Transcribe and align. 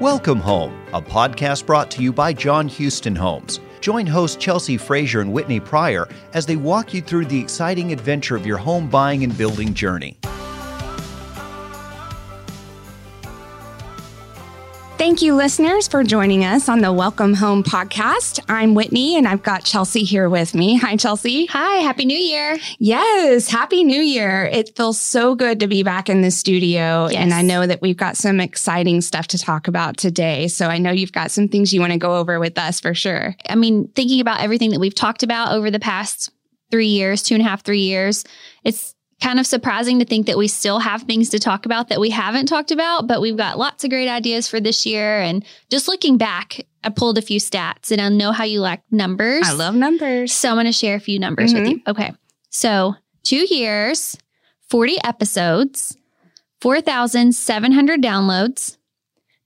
Welcome 0.00 0.40
Home, 0.40 0.82
a 0.94 1.02
podcast 1.02 1.66
brought 1.66 1.90
to 1.90 2.02
you 2.02 2.10
by 2.10 2.32
John 2.32 2.68
Houston 2.68 3.14
Homes. 3.14 3.60
Join 3.82 4.06
host 4.06 4.40
Chelsea 4.40 4.78
Frazier 4.78 5.20
and 5.20 5.30
Whitney 5.30 5.60
Pryor 5.60 6.08
as 6.32 6.46
they 6.46 6.56
walk 6.56 6.94
you 6.94 7.02
through 7.02 7.26
the 7.26 7.38
exciting 7.38 7.92
adventure 7.92 8.34
of 8.34 8.46
your 8.46 8.56
home 8.56 8.88
buying 8.88 9.24
and 9.24 9.36
building 9.36 9.74
journey. 9.74 10.16
Thank 15.00 15.22
you, 15.22 15.34
listeners, 15.34 15.88
for 15.88 16.04
joining 16.04 16.44
us 16.44 16.68
on 16.68 16.82
the 16.82 16.92
Welcome 16.92 17.32
Home 17.32 17.64
podcast. 17.64 18.38
I'm 18.50 18.74
Whitney 18.74 19.16
and 19.16 19.26
I've 19.26 19.42
got 19.42 19.64
Chelsea 19.64 20.04
here 20.04 20.28
with 20.28 20.54
me. 20.54 20.76
Hi, 20.76 20.94
Chelsea. 20.96 21.46
Hi, 21.46 21.76
Happy 21.76 22.04
New 22.04 22.18
Year. 22.18 22.58
Yes, 22.78 23.48
Happy 23.48 23.82
New 23.82 24.02
Year. 24.02 24.44
It 24.52 24.76
feels 24.76 25.00
so 25.00 25.34
good 25.34 25.58
to 25.60 25.66
be 25.66 25.82
back 25.82 26.10
in 26.10 26.20
the 26.20 26.30
studio. 26.30 27.08
Yes. 27.08 27.14
And 27.14 27.32
I 27.32 27.40
know 27.40 27.66
that 27.66 27.80
we've 27.80 27.96
got 27.96 28.18
some 28.18 28.40
exciting 28.40 29.00
stuff 29.00 29.26
to 29.28 29.38
talk 29.38 29.68
about 29.68 29.96
today. 29.96 30.48
So 30.48 30.66
I 30.66 30.76
know 30.76 30.90
you've 30.90 31.12
got 31.12 31.30
some 31.30 31.48
things 31.48 31.72
you 31.72 31.80
want 31.80 31.94
to 31.94 31.98
go 31.98 32.16
over 32.16 32.38
with 32.38 32.58
us 32.58 32.78
for 32.78 32.92
sure. 32.92 33.34
I 33.48 33.54
mean, 33.54 33.88
thinking 33.96 34.20
about 34.20 34.42
everything 34.42 34.68
that 34.72 34.80
we've 34.80 34.94
talked 34.94 35.22
about 35.22 35.54
over 35.54 35.70
the 35.70 35.80
past 35.80 36.30
three 36.70 36.88
years, 36.88 37.22
two 37.22 37.34
and 37.36 37.42
a 37.42 37.48
half, 37.48 37.62
three 37.64 37.80
years, 37.80 38.22
it's 38.64 38.94
kind 39.20 39.38
of 39.38 39.46
surprising 39.46 39.98
to 39.98 40.04
think 40.04 40.26
that 40.26 40.38
we 40.38 40.48
still 40.48 40.78
have 40.78 41.02
things 41.02 41.28
to 41.30 41.38
talk 41.38 41.66
about 41.66 41.88
that 41.88 42.00
we 42.00 42.10
haven't 42.10 42.46
talked 42.46 42.70
about, 42.70 43.06
but 43.06 43.20
we've 43.20 43.36
got 43.36 43.58
lots 43.58 43.84
of 43.84 43.90
great 43.90 44.08
ideas 44.08 44.48
for 44.48 44.60
this 44.60 44.86
year. 44.86 45.20
And 45.20 45.44
just 45.70 45.88
looking 45.88 46.16
back, 46.16 46.66
I 46.82 46.88
pulled 46.88 47.18
a 47.18 47.22
few 47.22 47.38
stats 47.38 47.90
and 47.92 48.00
I 48.00 48.08
know 48.08 48.32
how 48.32 48.44
you 48.44 48.60
like 48.60 48.82
numbers. 48.90 49.42
I 49.44 49.52
love 49.52 49.74
numbers. 49.74 50.32
So 50.32 50.48
I'm 50.48 50.56
going 50.56 50.66
to 50.66 50.72
share 50.72 50.96
a 50.96 51.00
few 51.00 51.18
numbers 51.18 51.52
with 51.52 51.64
mm-hmm. 51.64 51.72
you. 51.72 51.82
Okay. 51.86 52.12
So 52.48 52.94
two 53.22 53.46
years, 53.54 54.16
40 54.68 54.96
episodes, 55.04 55.96
4,700 56.60 58.02
downloads. 58.02 58.76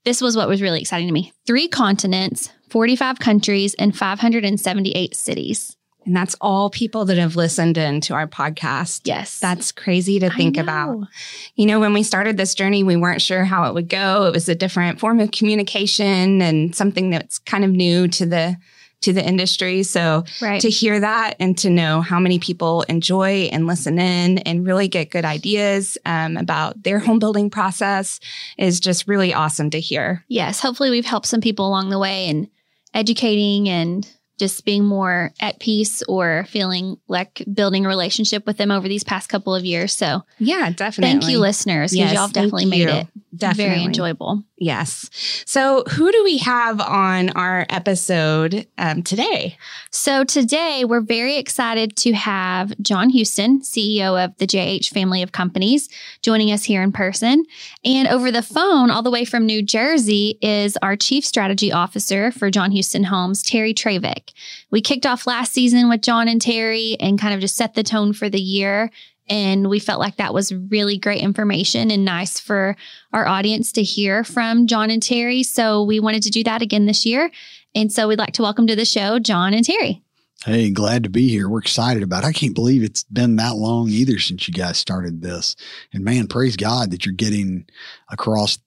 This 0.05 0.21
was 0.21 0.37
what 0.37 0.47
was 0.47 0.61
really 0.61 0.79
exciting 0.79 1.07
to 1.07 1.13
me. 1.13 1.33
Three 1.47 1.67
continents, 1.67 2.51
45 2.69 3.19
countries, 3.19 3.73
and 3.75 3.97
578 3.97 5.15
cities. 5.15 5.74
And 6.05 6.15
that's 6.15 6.35
all 6.39 6.69
people 6.69 7.05
that 7.05 7.17
have 7.17 7.35
listened 7.35 7.77
in 7.77 7.99
to 8.01 8.13
our 8.13 8.27
podcast. 8.27 9.01
Yes. 9.05 9.39
That's 9.39 9.71
crazy 9.71 10.19
to 10.19 10.29
think 10.29 10.57
about. 10.57 11.07
You 11.55 11.65
know, 11.65 11.79
when 11.79 11.93
we 11.93 12.03
started 12.03 12.37
this 12.37 12.53
journey, 12.53 12.83
we 12.83 12.95
weren't 12.95 13.21
sure 13.21 13.43
how 13.43 13.67
it 13.67 13.73
would 13.73 13.89
go. 13.89 14.25
It 14.27 14.33
was 14.33 14.47
a 14.47 14.55
different 14.55 14.99
form 14.99 15.19
of 15.19 15.31
communication 15.31 16.41
and 16.41 16.75
something 16.75 17.09
that's 17.09 17.39
kind 17.39 17.63
of 17.63 17.71
new 17.71 18.07
to 18.09 18.25
the 18.25 18.57
to 19.01 19.13
the 19.13 19.23
industry. 19.23 19.83
So 19.83 20.23
Right. 20.41 20.59
to 20.61 20.69
hear 20.69 20.99
that 20.99 21.35
and 21.39 21.55
to 21.59 21.69
know 21.69 22.01
how 22.01 22.19
many 22.19 22.39
people 22.39 22.83
enjoy 22.83 23.49
and 23.51 23.67
listen 23.67 23.99
in 23.99 24.39
and 24.39 24.65
really 24.65 24.87
get 24.87 25.11
good 25.11 25.25
ideas 25.25 25.97
um, 26.05 26.37
about 26.37 26.81
their 26.81 26.97
home 26.99 27.19
building 27.19 27.49
process 27.51 28.19
is 28.57 28.79
just 28.79 29.07
really 29.07 29.31
awesome 29.33 29.69
to 29.71 29.79
hear. 29.79 30.23
yes. 30.27 30.59
Hopefully, 30.59 30.89
we've 30.89 31.05
helped 31.05 31.27
some 31.27 31.41
people 31.41 31.67
along 31.67 31.89
the 31.89 31.99
way 31.99 32.29
and 32.29 32.47
educating 32.95 33.69
and 33.69 34.07
just 34.37 34.65
being 34.65 34.83
more 34.83 35.31
at 35.39 35.59
peace 35.59 36.03
or 36.09 36.45
feeling 36.49 36.97
like 37.07 37.43
building 37.53 37.85
a 37.85 37.89
relationship 37.89 38.45
with 38.45 38.57
them 38.57 38.71
over 38.71 38.87
these 38.87 39.03
past 39.03 39.29
couple 39.29 39.55
of 39.55 39.63
years. 39.65 39.93
So 39.93 40.23
Yeah, 40.39 40.69
definitely. 40.71 41.19
thank 41.19 41.31
you, 41.31 41.39
listeners, 41.39 41.91
because 41.91 42.11
Yes, 42.11 42.13
y'all 42.13 42.23
have 42.23 42.33
definitely 42.33 42.65
made 42.65 42.79
you. 42.81 42.89
it 42.89 43.07
Definitely. 43.35 43.73
very 43.73 43.83
enjoyable. 43.85 44.43
Yes. 44.57 45.09
So, 45.45 45.83
who 45.83 46.11
do 46.13 46.23
we 46.23 46.37
have 46.37 46.79
on 46.79 47.29
our 47.31 47.65
episode 47.69 48.65
um, 48.77 49.03
today? 49.03 49.57
So 49.91 50.23
today 50.23 50.85
we're 50.85 51.01
very 51.01 51.37
excited 51.37 51.97
to 51.97 52.13
have 52.13 52.73
John 52.81 53.09
Houston, 53.09 53.61
CEO 53.61 54.23
of 54.23 54.37
the 54.37 54.45
JH 54.47 54.89
family 54.89 55.23
of 55.23 55.31
companies, 55.31 55.89
joining 56.21 56.51
us 56.51 56.63
here 56.63 56.83
in 56.83 56.91
person. 56.91 57.43
And 57.83 58.07
over 58.07 58.31
the 58.31 58.41
phone, 58.41 58.91
all 58.91 59.01
the 59.01 59.11
way 59.11 59.25
from 59.25 59.45
New 59.45 59.61
Jersey, 59.61 60.37
is 60.41 60.77
our 60.81 60.95
Chief 60.95 61.25
Strategy 61.25 61.71
Officer 61.71 62.31
for 62.31 62.51
John 62.51 62.71
Houston 62.71 63.05
Homes, 63.05 63.41
Terry 63.41 63.73
Travick. 63.73 64.31
We 64.71 64.79
kicked 64.79 65.05
off 65.05 65.27
last 65.27 65.51
season 65.51 65.89
with 65.89 66.01
John 66.01 66.27
and 66.27 66.41
Terry 66.41 66.95
and 66.99 67.19
kind 67.19 67.33
of 67.33 67.41
just 67.41 67.57
set 67.57 67.73
the 67.73 67.83
tone 67.83 68.13
for 68.13 68.29
the 68.29 68.41
year. 68.41 68.91
And 69.27 69.69
we 69.69 69.79
felt 69.79 69.99
like 69.99 70.17
that 70.17 70.33
was 70.33 70.53
really 70.53 70.97
great 70.97 71.21
information 71.21 71.89
and 71.89 72.05
nice 72.05 72.39
for 72.39 72.75
our 73.11 73.27
audience 73.27 73.71
to 73.73 73.83
hear 73.83 74.23
from 74.23 74.67
John 74.67 74.89
and 74.89 75.01
Terry. 75.01 75.41
So 75.43 75.83
we 75.83 75.99
wanted 75.99 76.23
to 76.23 76.29
do 76.29 76.43
that 76.43 76.61
again 76.61 76.85
this 76.85 77.05
year. 77.05 77.31
And 77.73 77.91
so 77.91 78.07
we'd 78.07 78.19
like 78.19 78.33
to 78.33 78.43
welcome 78.43 78.67
to 78.67 78.75
the 78.75 78.85
show 78.85 79.19
John 79.19 79.53
and 79.53 79.65
Terry. 79.65 80.01
Hey, 80.45 80.69
glad 80.69 81.03
to 81.03 81.09
be 81.09 81.27
here. 81.27 81.49
We're 81.49 81.59
excited 81.59 82.03
about 82.03 82.23
it. 82.23 82.27
I 82.27 82.31
can't 82.31 82.53
believe 82.53 82.83
it's 82.83 83.03
been 83.03 83.35
that 83.37 83.55
long 83.55 83.89
either 83.89 84.19
since 84.19 84.47
you 84.47 84.53
guys 84.53 84.77
started 84.77 85.21
this. 85.21 85.55
And 85.91 86.03
man, 86.03 86.27
praise 86.27 86.55
God 86.55 86.91
that 86.91 87.05
you're 87.05 87.15
getting 87.15 87.67
across 88.11 88.59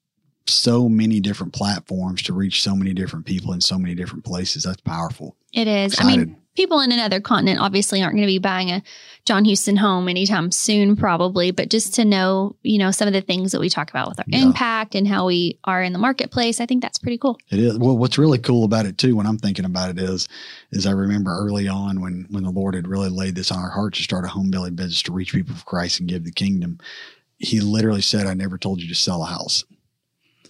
so 0.47 0.89
many 0.89 1.21
different 1.21 1.53
platforms 1.53 2.23
to 2.23 2.33
reach 2.33 2.63
so 2.63 2.75
many 2.75 2.95
different 2.95 3.27
people 3.27 3.53
in 3.53 3.61
so 3.61 3.79
many 3.79 3.95
different 3.95 4.25
places. 4.25 4.65
That's 4.65 4.81
powerful. 4.81 5.37
It 5.53 5.69
is. 5.69 6.01
I 6.01 6.17
mean, 6.17 6.37
people 6.59 6.81
in 6.81 6.91
another 6.91 7.21
continent 7.21 7.61
obviously 7.61 8.03
aren't 8.03 8.17
going 8.17 8.27
to 8.27 8.33
be 8.33 8.39
buying 8.41 8.69
a 8.69 8.83
John 9.25 9.45
Houston 9.45 9.77
home 9.77 10.09
anytime 10.09 10.51
soon, 10.51 10.97
probably, 10.97 11.53
but 11.53 11.71
just 11.71 11.95
to 11.95 12.05
know, 12.05 12.57
you 12.63 12.79
know, 12.79 12.91
some 12.91 13.07
of 13.07 13.15
the 13.15 13.21
things 13.21 13.53
that 13.53 13.61
we 13.61 13.69
talk 13.69 13.91
about 13.91 14.09
with 14.09 14.19
our 14.19 14.25
Yeah. 14.27 14.43
impact 14.43 14.97
and 14.97 15.07
how 15.07 15.27
we 15.27 15.61
are 15.63 15.85
in 15.85 15.93
the 15.93 16.01
marketplace, 16.01 16.61
I 16.61 16.67
think 16.67 16.83
that's 16.83 16.99
pretty 16.99 17.17
cool. 17.17 17.39
It 17.51 17.61
is. 17.61 17.79
Well, 17.79 17.97
what's 17.97 18.19
really 18.19 18.39
cool 18.39 18.65
about 18.65 18.87
it 18.87 18.99
too, 18.99 19.15
when 19.15 19.25
I'm 19.27 19.39
thinking 19.39 19.65
about 19.67 19.91
it 19.91 20.01
is, 20.01 20.27
is 20.73 20.85
I 20.85 20.91
remember 20.91 21.31
early 21.31 21.69
on 21.69 22.01
when, 22.01 22.27
when 22.29 22.43
the 22.43 22.51
Lord 22.51 22.75
had 22.75 22.89
really 22.89 23.09
laid 23.09 23.37
this 23.37 23.53
on 23.53 23.61
our 23.61 23.71
heart 23.71 23.95
to 23.95 24.03
start 24.03 24.25
a 24.25 24.29
home 24.29 24.51
building 24.51 24.75
business 24.75 25.03
to 25.03 25.13
reach 25.13 25.33
people 25.33 25.55
for 25.55 25.65
Christ 25.65 26.01
and 26.01 26.09
give 26.09 26.25
the 26.25 26.33
kingdom. 26.33 26.81
He 27.39 27.61
literally 27.61 28.03
said, 28.03 28.27
I 28.27 28.35
never 28.35 28.59
told 28.59 28.83
you 28.83 28.89
to 28.89 28.97
sell 28.97 29.23
a 29.23 29.27
house. 29.27 29.65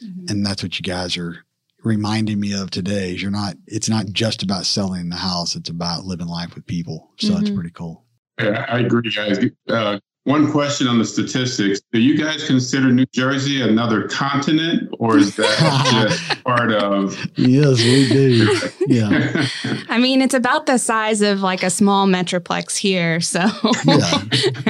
Mm-hmm. 0.02 0.26
and 0.28 0.46
that's 0.46 0.62
what 0.62 0.78
you 0.78 0.84
guys 0.84 1.16
are 1.19 1.44
reminding 1.84 2.41
me 2.41 2.53
of 2.53 2.71
today 2.71 3.15
is 3.15 3.22
you're 3.22 3.31
not 3.31 3.55
it's 3.66 3.89
not 3.89 4.06
just 4.06 4.43
about 4.43 4.66
selling 4.66 5.09
the 5.09 5.16
house 5.16 5.55
it's 5.55 5.71
about 5.71 6.05
living 6.05 6.27
life 6.27 6.55
with 6.55 6.66
people 6.66 7.11
so 7.19 7.34
that's 7.34 7.50
Mhm. 7.50 7.55
pretty 7.55 7.71
cool 7.71 8.05
Yeah, 8.41 8.65
I 8.69 8.81
agree, 8.81 9.11
guys. 9.11 9.39
Uh, 9.69 9.99
one 10.25 10.50
question 10.53 10.87
on 10.88 10.99
the 10.99 11.05
statistics: 11.05 11.81
Do 11.93 11.99
you 12.00 12.17
guys 12.19 12.44
consider 12.47 12.93
New 12.93 13.06
Jersey 13.12 13.62
another 13.62 14.06
continent, 14.09 14.91
or 14.99 15.17
is 15.19 15.34
that 15.37 15.87
just 15.91 16.44
part 16.44 16.71
of? 16.72 17.17
yes 17.37 17.83
we 17.84 18.06
do 18.06 18.49
yeah 18.87 19.47
I 19.88 19.99
mean, 19.99 20.21
it's 20.22 20.34
about 20.34 20.67
the 20.67 20.78
size 20.78 21.22
of 21.22 21.41
like 21.41 21.62
a 21.62 21.71
small 21.71 22.06
metroplex 22.06 22.77
here. 22.77 23.21
So, 23.21 23.41
yeah 23.87 24.22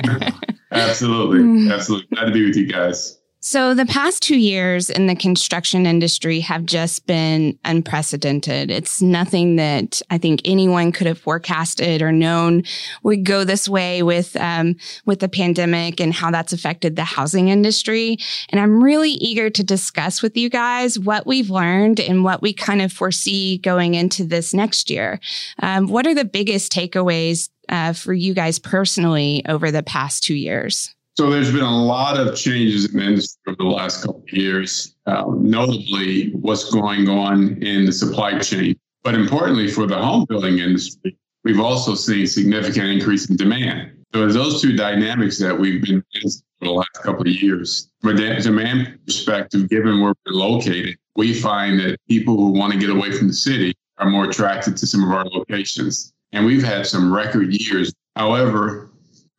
absolutely, 0.72 1.70
absolutely. 1.72 2.06
Glad 2.14 2.26
to 2.26 2.32
be 2.32 2.44
with 2.46 2.56
you 2.56 2.66
guys. 2.66 3.18
So 3.48 3.72
the 3.72 3.86
past 3.86 4.22
two 4.22 4.38
years 4.38 4.90
in 4.90 5.06
the 5.06 5.16
construction 5.16 5.86
industry 5.86 6.40
have 6.40 6.66
just 6.66 7.06
been 7.06 7.58
unprecedented. 7.64 8.70
It's 8.70 9.00
nothing 9.00 9.56
that 9.56 10.02
I 10.10 10.18
think 10.18 10.42
anyone 10.44 10.92
could 10.92 11.06
have 11.06 11.18
forecasted 11.18 12.02
or 12.02 12.12
known 12.12 12.64
would 13.04 13.24
go 13.24 13.44
this 13.44 13.66
way 13.66 14.02
with 14.02 14.36
um, 14.36 14.76
with 15.06 15.20
the 15.20 15.30
pandemic 15.30 15.98
and 15.98 16.12
how 16.12 16.30
that's 16.30 16.52
affected 16.52 16.94
the 16.94 17.04
housing 17.04 17.48
industry. 17.48 18.18
And 18.50 18.60
I'm 18.60 18.84
really 18.84 19.12
eager 19.12 19.48
to 19.48 19.64
discuss 19.64 20.20
with 20.20 20.36
you 20.36 20.50
guys 20.50 20.98
what 20.98 21.26
we've 21.26 21.48
learned 21.48 22.00
and 22.00 22.24
what 22.24 22.42
we 22.42 22.52
kind 22.52 22.82
of 22.82 22.92
foresee 22.92 23.56
going 23.56 23.94
into 23.94 24.24
this 24.24 24.52
next 24.52 24.90
year. 24.90 25.20
Um, 25.62 25.86
what 25.86 26.06
are 26.06 26.14
the 26.14 26.26
biggest 26.26 26.70
takeaways 26.70 27.48
uh, 27.70 27.94
for 27.94 28.12
you 28.12 28.34
guys 28.34 28.58
personally 28.58 29.42
over 29.48 29.70
the 29.70 29.82
past 29.82 30.22
two 30.22 30.34
years? 30.34 30.94
So 31.18 31.28
there's 31.30 31.50
been 31.50 31.64
a 31.64 31.84
lot 31.84 32.16
of 32.16 32.36
changes 32.36 32.88
in 32.88 33.00
the 33.00 33.04
industry 33.04 33.40
over 33.48 33.56
the 33.56 33.64
last 33.64 34.04
couple 34.04 34.22
of 34.22 34.32
years, 34.32 34.94
um, 35.06 35.50
notably 35.50 36.30
what's 36.30 36.70
going 36.70 37.08
on 37.08 37.60
in 37.60 37.86
the 37.86 37.92
supply 37.92 38.38
chain. 38.38 38.78
But 39.02 39.16
importantly, 39.16 39.66
for 39.66 39.88
the 39.88 39.96
home 39.96 40.26
building 40.28 40.60
industry, 40.60 41.18
we've 41.42 41.58
also 41.58 41.96
seen 41.96 42.24
significant 42.28 42.86
increase 42.86 43.28
in 43.28 43.36
demand. 43.36 43.90
So 44.14 44.26
it's 44.26 44.34
those 44.36 44.62
two 44.62 44.76
dynamics 44.76 45.40
that 45.40 45.58
we've 45.58 45.82
been 45.82 46.04
in 46.14 46.30
for 46.30 46.66
the 46.66 46.70
last 46.70 47.02
couple 47.02 47.22
of 47.22 47.34
years. 47.34 47.90
From 48.00 48.10
a 48.10 48.14
de- 48.14 48.40
demand 48.40 49.00
perspective, 49.04 49.68
given 49.68 50.00
where 50.00 50.14
we're 50.24 50.32
located, 50.32 50.98
we 51.16 51.34
find 51.34 51.80
that 51.80 51.98
people 52.08 52.36
who 52.36 52.52
want 52.52 52.74
to 52.74 52.78
get 52.78 52.90
away 52.90 53.10
from 53.10 53.26
the 53.26 53.34
city 53.34 53.74
are 53.96 54.08
more 54.08 54.26
attracted 54.26 54.76
to 54.76 54.86
some 54.86 55.02
of 55.02 55.10
our 55.10 55.24
locations. 55.24 56.12
And 56.30 56.46
we've 56.46 56.62
had 56.62 56.86
some 56.86 57.12
record 57.12 57.52
years. 57.52 57.92
However, 58.14 58.87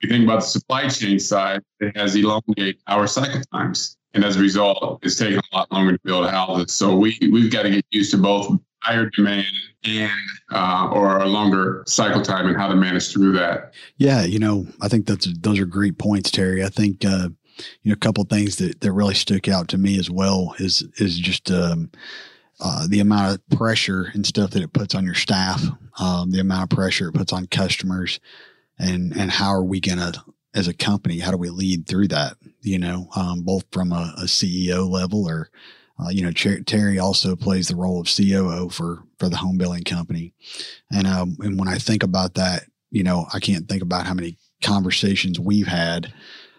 you 0.01 0.09
think 0.09 0.23
about 0.23 0.41
the 0.41 0.47
supply 0.47 0.87
chain 0.87 1.19
side, 1.19 1.61
it 1.79 1.95
has 1.95 2.15
elongated 2.15 2.77
our 2.87 3.07
cycle 3.07 3.41
times. 3.51 3.97
And 4.13 4.23
as 4.25 4.37
a 4.37 4.39
result, 4.39 4.99
it's 5.03 5.17
taking 5.17 5.37
a 5.37 5.55
lot 5.55 5.71
longer 5.71 5.93
to 5.93 5.99
build 6.03 6.29
houses. 6.29 6.73
So 6.73 6.95
we, 6.95 7.17
we've 7.31 7.51
got 7.51 7.63
to 7.63 7.69
get 7.69 7.85
used 7.91 8.11
to 8.11 8.17
both 8.17 8.59
higher 8.81 9.09
demand 9.09 9.45
and 9.83 10.11
uh, 10.51 10.89
or 10.91 11.19
a 11.19 11.25
longer 11.25 11.83
cycle 11.85 12.21
time 12.21 12.47
and 12.47 12.57
how 12.57 12.67
to 12.67 12.75
manage 12.75 13.11
through 13.11 13.33
that. 13.33 13.73
yeah 13.97 14.23
you 14.23 14.39
know 14.39 14.65
i 14.81 14.87
think 14.87 15.05
that's 15.05 15.27
those 15.39 15.59
are 15.59 15.65
great 15.65 15.97
points 15.97 16.31
terry 16.31 16.63
i 16.63 16.69
think 16.69 17.03
uh 17.05 17.29
you 17.83 17.89
know 17.89 17.93
a 17.93 17.97
couple 17.97 18.23
of 18.23 18.29
things 18.29 18.57
that 18.57 18.79
that 18.81 18.91
really 18.91 19.13
stuck 19.13 19.47
out 19.47 19.67
to 19.67 19.77
me 19.77 19.97
as 19.99 20.09
well 20.09 20.55
is 20.59 20.81
is 20.97 21.17
just 21.17 21.51
um 21.51 21.89
uh, 22.61 22.87
the 22.87 22.99
amount 22.99 23.33
of 23.33 23.57
pressure 23.57 24.11
and 24.13 24.25
stuff 24.25 24.51
that 24.51 24.61
it 24.61 24.73
puts 24.73 24.93
on 24.93 25.05
your 25.05 25.13
staff, 25.13 25.63
um, 25.97 26.29
the 26.31 26.41
amount 26.41 26.63
of 26.63 26.77
pressure 26.77 27.07
it 27.07 27.13
puts 27.13 27.31
on 27.31 27.47
customers, 27.47 28.19
and 28.79 29.15
and 29.15 29.31
how 29.31 29.49
are 29.49 29.63
we 29.63 29.79
gonna 29.79 30.13
as 30.55 30.67
a 30.67 30.73
company, 30.73 31.19
how 31.19 31.31
do 31.31 31.37
we 31.37 31.49
lead 31.49 31.85
through 31.85 32.07
that? 32.07 32.33
You 32.61 32.79
know, 32.79 33.07
um, 33.15 33.43
both 33.43 33.65
from 33.71 33.91
a, 33.91 34.13
a 34.17 34.23
CEO 34.23 34.89
level 34.89 35.27
or 35.27 35.49
Uh, 35.99 36.09
you 36.09 36.21
know, 36.21 36.31
Terry 36.31 36.97
also 36.97 37.35
plays 37.35 37.67
the 37.67 37.75
role 37.75 37.99
of 37.99 38.07
COO 38.07 38.69
for 38.69 39.03
for 39.17 39.27
the 39.27 39.35
home 39.35 39.57
building 39.57 39.83
company, 39.83 40.33
and 40.89 41.05
um, 41.05 41.35
and 41.39 41.59
when 41.59 41.67
I 41.67 41.77
think 41.77 42.03
about 42.03 42.35
that, 42.35 42.63
you 42.89 43.03
know, 43.03 43.25
I 43.33 43.39
can't 43.39 43.67
think 43.67 43.83
about 43.83 44.05
how 44.07 44.13
many 44.13 44.37
conversations 44.63 45.39
we've 45.39 45.67
had 45.67 46.13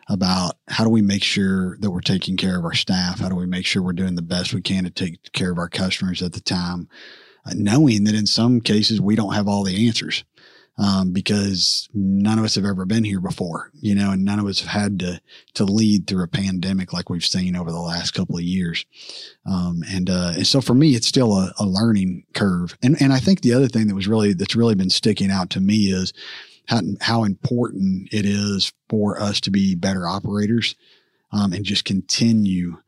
about 0.09 0.57
how 0.69 0.85
do 0.85 0.91
we 0.91 1.03
make 1.03 1.23
sure 1.23 1.79
that 1.81 1.91
we're 1.91 2.01
taking 2.01 2.37
care 2.37 2.59
of 2.59 2.65
our 2.65 2.75
staff? 2.75 3.21
How 3.21 3.29
do 3.29 3.35
we 3.37 3.47
make 3.47 3.65
sure 3.65 3.83
we're 3.83 3.93
doing 3.93 4.17
the 4.17 4.23
best 4.23 4.53
we 4.53 4.61
can 4.61 4.85
to 4.85 4.91
take 4.91 5.33
care 5.33 5.51
of 5.53 5.59
our 5.59 5.69
customers 5.69 6.21
at 6.23 6.33
the 6.33 6.41
time, 6.41 6.89
uh, 7.47 7.53
knowing 7.55 8.05
that 8.05 8.15
in 8.15 8.27
some 8.27 8.61
cases 8.61 9.01
we 9.01 9.17
don't 9.17 9.35
have 9.35 9.49
all 9.49 9.65
the 9.65 9.87
answers 9.89 10.25
um, 10.81 11.13
because 11.13 11.91
none 11.93 12.39
of 12.39 12.45
us 12.45 12.55
have 12.55 12.65
ever 12.65 12.87
been 12.87 13.05
here 13.05 13.21
before, 13.21 13.71
you 13.81 13.95
know, 13.95 14.13
and 14.13 14.25
none 14.25 14.39
of 14.39 14.47
us 14.47 14.61
have 14.61 14.71
had 14.71 14.99
to 15.01 15.21
to 15.55 15.65
lead 15.65 16.07
through 16.07 16.25
a 16.25 16.29
pandemic 16.29 16.95
like 16.95 17.11
we've 17.11 17.25
seen 17.25 17.55
over 17.55 17.71
the 17.71 17.79
last 17.79 18.13
couple 18.13 18.37
of 18.37 18.43
years. 18.43 18.87
Um, 19.45 19.83
and 19.91 20.09
uh, 20.09 20.33
and 20.37 20.47
so 20.47 20.63
for 20.63 20.73
me, 20.73 20.95
it's 20.95 21.07
still 21.07 21.35
a, 21.35 21.53
a 21.59 21.67
learning 21.67 22.25
curve. 22.33 22.79
And 22.83 23.01
and 23.01 23.13
I 23.13 23.19
think 23.19 23.43
the 23.43 23.53
other 23.53 23.69
thing 23.69 23.89
that 23.89 23.95
was 23.95 24.09
really 24.09 24.33
that's 24.33 24.57
really 24.57 24.75
been 24.75 24.91
sticking 24.91 25.31
out 25.31 25.51
to 25.51 25.61
me 25.61 25.93
is 25.93 26.15
how 26.67 26.81
how 27.03 27.25
important 27.25 28.09
it 28.11 28.25
is 28.25 28.73
for 28.89 29.21
us 29.21 29.39
to 29.43 29.51
be 29.51 29.75
better 29.75 30.09
operators 30.09 30.77
um, 31.31 31.53
and 31.53 31.65
just 31.65 31.85
continue 31.85 32.79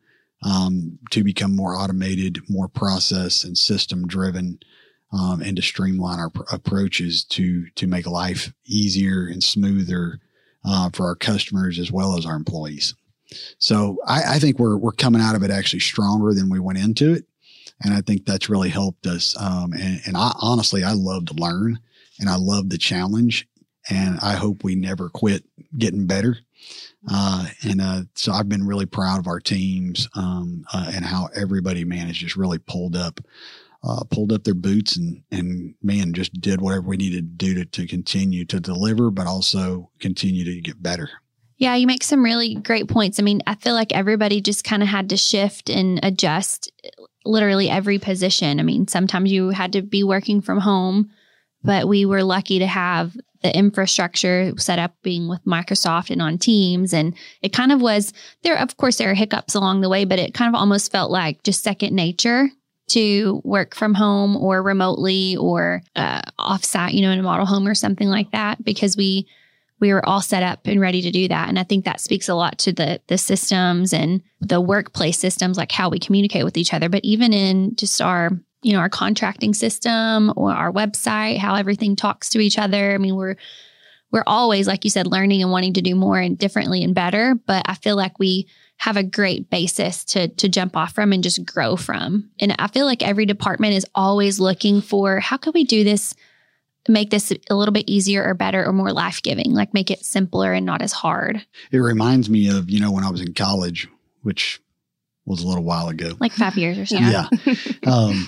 um, 0.41 0.97
to 1.11 1.23
become 1.23 1.55
more 1.55 1.75
automated, 1.75 2.39
more 2.49 2.67
process 2.67 3.43
and 3.43 3.55
system 3.55 4.07
driven 4.07 4.59
um, 5.13 5.41
and 5.41 5.55
to 5.55 5.61
streamline 5.61 6.19
our 6.19 6.29
pr- 6.29 6.43
approaches 6.51 7.23
to 7.25 7.67
to 7.75 7.87
make 7.87 8.07
life 8.07 8.51
easier 8.65 9.27
and 9.27 9.43
smoother 9.43 10.19
uh, 10.65 10.89
for 10.91 11.05
our 11.05 11.15
customers 11.15 11.79
as 11.79 11.91
well 11.91 12.17
as 12.17 12.25
our 12.25 12.35
employees. 12.35 12.95
So 13.57 13.97
I, 14.07 14.35
I, 14.35 14.39
think 14.39 14.59
we're 14.59 14.77
we're 14.77 14.91
coming 14.91 15.21
out 15.21 15.35
of 15.35 15.43
it 15.43 15.51
actually 15.51 15.79
stronger 15.79 16.33
than 16.33 16.49
we 16.49 16.59
went 16.59 16.79
into 16.79 17.13
it, 17.13 17.25
and 17.81 17.93
I 17.93 18.01
think 18.01 18.25
that's 18.25 18.49
really 18.49 18.69
helped 18.69 19.07
us. 19.07 19.35
Um, 19.39 19.73
and, 19.73 20.01
and 20.05 20.17
I 20.17 20.33
honestly 20.39 20.83
I 20.83 20.93
love 20.93 21.25
to 21.27 21.33
learn, 21.35 21.79
and 22.19 22.29
I 22.29 22.35
love 22.35 22.69
the 22.69 22.77
challenge, 22.77 23.47
and 23.89 24.19
I 24.21 24.33
hope 24.33 24.63
we 24.63 24.75
never 24.75 25.09
quit 25.09 25.43
getting 25.77 26.07
better. 26.07 26.37
Uh, 27.09 27.47
and 27.63 27.81
uh, 27.81 28.01
so 28.15 28.31
I've 28.31 28.47
been 28.47 28.65
really 28.65 28.85
proud 28.85 29.19
of 29.19 29.27
our 29.27 29.39
teams 29.39 30.07
um, 30.15 30.63
uh, 30.73 30.91
and 30.93 31.03
how 31.03 31.27
everybody 31.35 31.83
managed 31.83 32.21
just 32.21 32.37
really 32.37 32.59
pulled 32.59 32.95
up 32.95 33.19
uh, 33.83 34.03
pulled 34.09 34.31
up 34.31 34.43
their 34.43 34.53
boots 34.53 34.95
and 34.97 35.23
and 35.31 35.75
man 35.81 36.13
just 36.13 36.39
did 36.39 36.61
whatever 36.61 36.87
we 36.87 36.97
needed 36.97 37.39
to 37.39 37.45
do 37.45 37.53
to, 37.55 37.65
to 37.65 37.87
continue 37.87 38.45
to 38.45 38.59
deliver, 38.59 39.11
but 39.11 39.27
also 39.27 39.89
continue 39.99 40.43
to 40.45 40.61
get 40.61 40.81
better. 40.81 41.09
Yeah, 41.57 41.75
you 41.75 41.87
make 41.87 42.03
some 42.03 42.23
really 42.23 42.55
great 42.55 42.87
points. 42.87 43.19
I 43.19 43.23
mean, 43.23 43.41
I 43.45 43.55
feel 43.55 43.73
like 43.73 43.93
everybody 43.93 44.41
just 44.41 44.63
kind 44.63 44.81
of 44.81 44.89
had 44.89 45.09
to 45.09 45.17
shift 45.17 45.69
and 45.69 45.99
adjust 46.03 46.71
literally 47.25 47.69
every 47.69 47.99
position. 47.99 48.59
I 48.59 48.63
mean, 48.63 48.87
sometimes 48.87 49.31
you 49.31 49.49
had 49.49 49.73
to 49.73 49.81
be 49.81 50.03
working 50.03 50.41
from 50.41 50.59
home, 50.59 51.11
but 51.63 51.87
we 51.87 52.05
were 52.05 52.23
lucky 52.23 52.59
to 52.59 52.67
have 52.67 53.15
the 53.43 53.55
infrastructure 53.55 54.53
set 54.57 54.79
up 54.79 54.95
being 55.03 55.27
with 55.27 55.43
Microsoft 55.45 56.09
and 56.09 56.21
on 56.21 56.37
Teams. 56.37 56.93
And 56.93 57.13
it 57.41 57.53
kind 57.53 57.71
of 57.71 57.81
was 57.81 58.13
there, 58.41 58.57
of 58.57 58.75
course, 58.77 58.97
there 58.97 59.11
are 59.11 59.15
hiccups 59.15 59.55
along 59.55 59.81
the 59.81 59.89
way, 59.89 60.05
but 60.05 60.19
it 60.19 60.33
kind 60.33 60.53
of 60.53 60.59
almost 60.59 60.91
felt 60.91 61.11
like 61.11 61.43
just 61.43 61.63
second 61.63 61.93
nature 61.93 62.49
to 62.93 63.41
work 63.43 63.75
from 63.75 63.93
home 63.93 64.35
or 64.35 64.61
remotely 64.63 65.35
or 65.37 65.81
uh, 65.95 66.21
offsite, 66.39 66.93
you 66.93 67.01
know, 67.01 67.11
in 67.11 67.19
a 67.19 67.23
model 67.23 67.45
home 67.45 67.67
or 67.67 67.75
something 67.75 68.07
like 68.07 68.31
that, 68.31 68.63
because 68.63 68.97
we 68.97 69.27
we 69.79 69.91
were 69.91 70.07
all 70.07 70.21
set 70.21 70.43
up 70.43 70.65
and 70.65 70.79
ready 70.79 71.01
to 71.01 71.11
do 71.11 71.27
that. 71.27 71.49
And 71.49 71.59
I 71.59 71.63
think 71.63 71.83
that 71.83 71.99
speaks 71.99 72.29
a 72.29 72.35
lot 72.35 72.57
to 72.59 72.71
the 72.71 73.01
the 73.07 73.17
systems 73.17 73.93
and 73.93 74.21
the 74.39 74.61
workplace 74.61 75.19
systems, 75.19 75.57
like 75.57 75.71
how 75.71 75.89
we 75.89 75.99
communicate 75.99 76.45
with 76.45 76.57
each 76.57 76.73
other. 76.73 76.89
But 76.89 77.03
even 77.03 77.33
in 77.33 77.75
just 77.75 78.01
our 78.01 78.31
you 78.61 78.73
know 78.73 78.79
our 78.79 78.89
contracting 78.89 79.53
system 79.53 80.31
or 80.35 80.51
our 80.51 80.71
website, 80.71 81.37
how 81.37 81.55
everything 81.55 81.95
talks 81.95 82.29
to 82.29 82.39
each 82.39 82.57
other. 82.57 82.93
I 82.93 82.97
mean, 82.97 83.15
we're 83.15 83.35
we're 84.13 84.23
always, 84.27 84.67
like 84.67 84.83
you 84.83 84.91
said, 84.91 85.07
learning 85.07 85.41
and 85.41 85.51
wanting 85.51 85.73
to 85.73 85.81
do 85.81 85.95
more 85.95 86.19
and 86.19 86.37
differently 86.37 86.83
and 86.83 86.93
better. 86.93 87.33
But 87.33 87.63
I 87.65 87.73
feel 87.73 87.95
like 87.95 88.19
we 88.19 88.47
have 88.77 88.97
a 88.97 89.03
great 89.03 89.49
basis 89.49 90.03
to 90.03 90.27
to 90.27 90.49
jump 90.49 90.75
off 90.75 90.93
from 90.93 91.13
and 91.13 91.23
just 91.23 91.45
grow 91.45 91.75
from. 91.75 92.29
And 92.39 92.55
I 92.59 92.67
feel 92.67 92.85
like 92.85 93.03
every 93.03 93.25
department 93.25 93.73
is 93.73 93.85
always 93.95 94.39
looking 94.39 94.81
for 94.81 95.19
how 95.19 95.37
can 95.37 95.53
we 95.53 95.63
do 95.63 95.83
this 95.83 96.15
make 96.89 97.09
this 97.09 97.31
a 97.49 97.55
little 97.55 97.71
bit 97.71 97.89
easier 97.89 98.23
or 98.23 98.33
better 98.33 98.65
or 98.65 98.73
more 98.73 98.91
life-giving, 98.91 99.53
like 99.53 99.73
make 99.73 99.89
it 99.89 100.03
simpler 100.03 100.51
and 100.51 100.65
not 100.65 100.81
as 100.81 100.91
hard. 100.91 101.45
It 101.71 101.77
reminds 101.77 102.29
me 102.29 102.49
of, 102.49 102.69
you 102.69 102.79
know, 102.79 102.91
when 102.91 103.05
I 103.05 103.09
was 103.09 103.21
in 103.21 103.33
college, 103.33 103.87
which 104.21 104.61
was 105.25 105.41
a 105.41 105.47
little 105.47 105.63
while 105.63 105.87
ago. 105.87 106.17
Like 106.19 106.33
5 106.33 106.57
years 106.57 106.77
or 106.77 106.85
something. 106.85 107.09
Yeah. 107.09 107.27
um, 107.87 108.27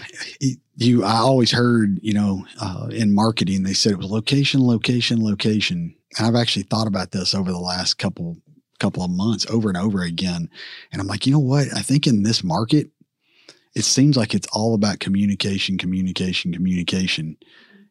you 0.77 1.03
I 1.03 1.18
always 1.18 1.51
heard, 1.51 2.00
you 2.01 2.13
know, 2.13 2.45
uh, 2.62 2.88
in 2.92 3.13
marketing 3.13 3.63
they 3.63 3.74
said 3.74 3.94
it 3.94 3.97
was 3.97 4.09
location, 4.09 4.65
location, 4.65 5.24
location. 5.24 5.95
And 6.18 6.27
I've 6.27 6.36
actually 6.36 6.63
thought 6.63 6.88
about 6.88 7.12
this 7.12 7.33
over 7.33 7.51
the 7.51 7.59
last 7.59 7.95
couple 7.95 8.38
couple 8.80 9.04
of 9.04 9.12
months 9.12 9.45
over 9.50 9.69
and 9.69 9.77
over 9.77 10.01
again. 10.01 10.50
And 10.92 11.01
I'm 11.01 11.07
like, 11.07 11.25
you 11.25 11.33
know 11.33 11.39
what? 11.39 11.68
I 11.75 11.81
think 11.81 12.07
in 12.07 12.24
this 12.24 12.44
market, 12.44 12.89
it 13.75 13.83
seems 13.83 14.16
like 14.16 14.33
it's 14.33 14.48
all 14.54 14.74
about 14.74 15.00
communication, 15.00 15.77
communication, 15.77 16.54
communication. 16.54 17.38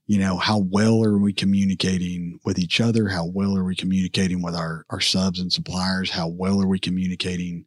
You 0.06 0.18
know, 0.18 0.36
how 0.36 0.58
well 0.58 1.02
are 1.02 1.18
we 1.18 1.32
communicating 1.32 2.38
with 2.44 2.58
each 2.58 2.80
other? 2.80 3.08
How 3.08 3.24
well 3.24 3.56
are 3.56 3.64
we 3.64 3.74
communicating 3.74 4.42
with 4.42 4.54
our, 4.54 4.84
our 4.90 5.00
subs 5.00 5.40
and 5.40 5.52
suppliers? 5.52 6.10
How 6.10 6.28
well 6.28 6.60
are 6.60 6.66
we 6.66 6.78
communicating 6.78 7.64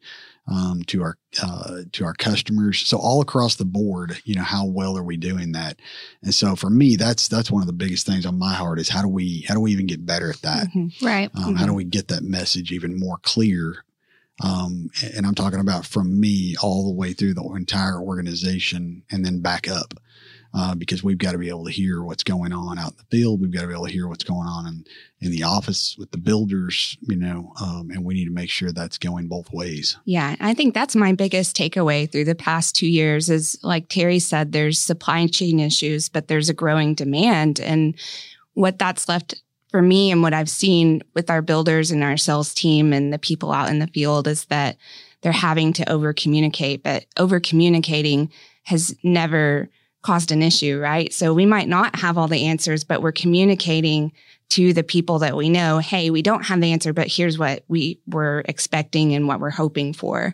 um, 0.47 0.83
to 0.87 1.01
our 1.03 1.17
uh, 1.43 1.81
to 1.91 2.05
our 2.05 2.13
customers. 2.13 2.79
So 2.79 2.97
all 2.97 3.21
across 3.21 3.55
the 3.55 3.65
board, 3.65 4.21
you 4.23 4.35
know, 4.35 4.43
how 4.43 4.65
well 4.65 4.97
are 4.97 5.03
we 5.03 5.17
doing 5.17 5.51
that? 5.51 5.79
And 6.23 6.33
so 6.33 6.55
for 6.55 6.69
me, 6.69 6.95
that's 6.95 7.27
that's 7.27 7.51
one 7.51 7.61
of 7.61 7.67
the 7.67 7.73
biggest 7.73 8.05
things 8.05 8.25
on 8.25 8.39
my 8.39 8.53
heart 8.53 8.79
is 8.79 8.89
how 8.89 9.01
do 9.01 9.07
we 9.07 9.41
how 9.47 9.53
do 9.53 9.59
we 9.59 9.71
even 9.71 9.87
get 9.87 10.05
better 10.05 10.29
at 10.29 10.41
that? 10.41 10.67
Mm-hmm. 10.67 11.05
Right. 11.05 11.29
Um, 11.35 11.43
mm-hmm. 11.43 11.55
How 11.55 11.65
do 11.65 11.73
we 11.73 11.83
get 11.83 12.07
that 12.07 12.23
message 12.23 12.71
even 12.71 12.99
more 12.99 13.17
clear? 13.21 13.83
Um, 14.43 14.89
and 15.15 15.25
I'm 15.25 15.35
talking 15.35 15.59
about 15.59 15.85
from 15.85 16.19
me 16.19 16.55
all 16.61 16.85
the 16.85 16.93
way 16.93 17.13
through 17.13 17.33
the 17.33 17.43
entire 17.55 17.99
organization 17.99 19.03
and 19.11 19.25
then 19.25 19.41
back 19.41 19.67
up 19.67 19.95
uh, 20.53 20.75
because 20.75 21.03
we've 21.03 21.17
got 21.17 21.33
to 21.33 21.37
be 21.37 21.49
able 21.49 21.65
to 21.65 21.71
hear 21.71 22.03
what's 22.03 22.23
going 22.23 22.53
on 22.53 22.79
out 22.79 22.91
in 22.91 22.97
the 22.97 23.17
field. 23.17 23.41
We've 23.41 23.51
got 23.51 23.61
to 23.61 23.67
be 23.67 23.73
able 23.73 23.85
to 23.85 23.91
hear 23.91 24.07
what's 24.07 24.23
going 24.23 24.47
on 24.47 24.67
in, 24.67 24.85
in 25.19 25.31
the 25.31 25.43
office 25.43 25.95
with 25.97 26.11
the 26.11 26.17
builders, 26.17 26.97
you 27.01 27.15
know, 27.15 27.53
um, 27.61 27.89
and 27.91 28.03
we 28.03 28.13
need 28.13 28.25
to 28.25 28.31
make 28.31 28.49
sure 28.49 28.71
that's 28.71 28.97
going 28.97 29.27
both 29.27 29.51
ways. 29.51 29.97
Yeah, 30.05 30.35
I 30.39 30.53
think 30.53 30.73
that's 30.73 30.95
my 30.95 31.13
biggest 31.13 31.55
takeaway 31.55 32.11
through 32.11 32.25
the 32.25 32.35
past 32.35 32.75
two 32.75 32.87
years 32.87 33.29
is 33.29 33.59
like 33.63 33.89
Terry 33.89 34.19
said, 34.19 34.51
there's 34.51 34.79
supply 34.79 35.27
chain 35.27 35.59
issues, 35.59 36.09
but 36.09 36.27
there's 36.27 36.49
a 36.49 36.53
growing 36.53 36.93
demand. 36.93 37.59
And 37.59 37.95
what 38.53 38.79
that's 38.79 39.07
left 39.07 39.41
for 39.69 39.81
me 39.81 40.11
and 40.11 40.23
what 40.23 40.33
I've 40.33 40.49
seen 40.49 41.03
with 41.13 41.29
our 41.29 41.41
builders 41.41 41.91
and 41.91 42.03
our 42.03 42.17
sales 42.17 42.53
team 42.53 42.93
and 42.93 43.11
the 43.11 43.19
people 43.19 43.51
out 43.51 43.69
in 43.69 43.79
the 43.79 43.87
field 43.87 44.27
is 44.27 44.45
that 44.45 44.77
they're 45.21 45.31
having 45.31 45.73
to 45.73 45.91
over 45.91 46.13
communicate, 46.13 46.83
but 46.83 47.05
over 47.17 47.39
communicating 47.39 48.31
has 48.63 48.95
never 49.03 49.69
caused 50.01 50.31
an 50.31 50.41
issue, 50.41 50.79
right? 50.79 51.13
So 51.13 51.33
we 51.33 51.45
might 51.45 51.67
not 51.67 51.97
have 51.97 52.17
all 52.17 52.27
the 52.27 52.45
answers, 52.45 52.83
but 52.83 53.01
we're 53.01 53.11
communicating 53.11 54.11
to 54.49 54.71
the 54.71 54.83
people 54.83 55.19
that 55.19 55.35
we 55.35 55.49
know, 55.49 55.79
hey, 55.79 56.09
we 56.09 56.21
don't 56.21 56.45
have 56.45 56.61
the 56.61 56.71
answer, 56.71 56.93
but 56.93 57.07
here's 57.07 57.37
what 57.37 57.63
we 57.67 57.99
were 58.07 58.43
expecting 58.45 59.13
and 59.13 59.27
what 59.27 59.39
we're 59.39 59.49
hoping 59.49 59.93
for. 59.93 60.33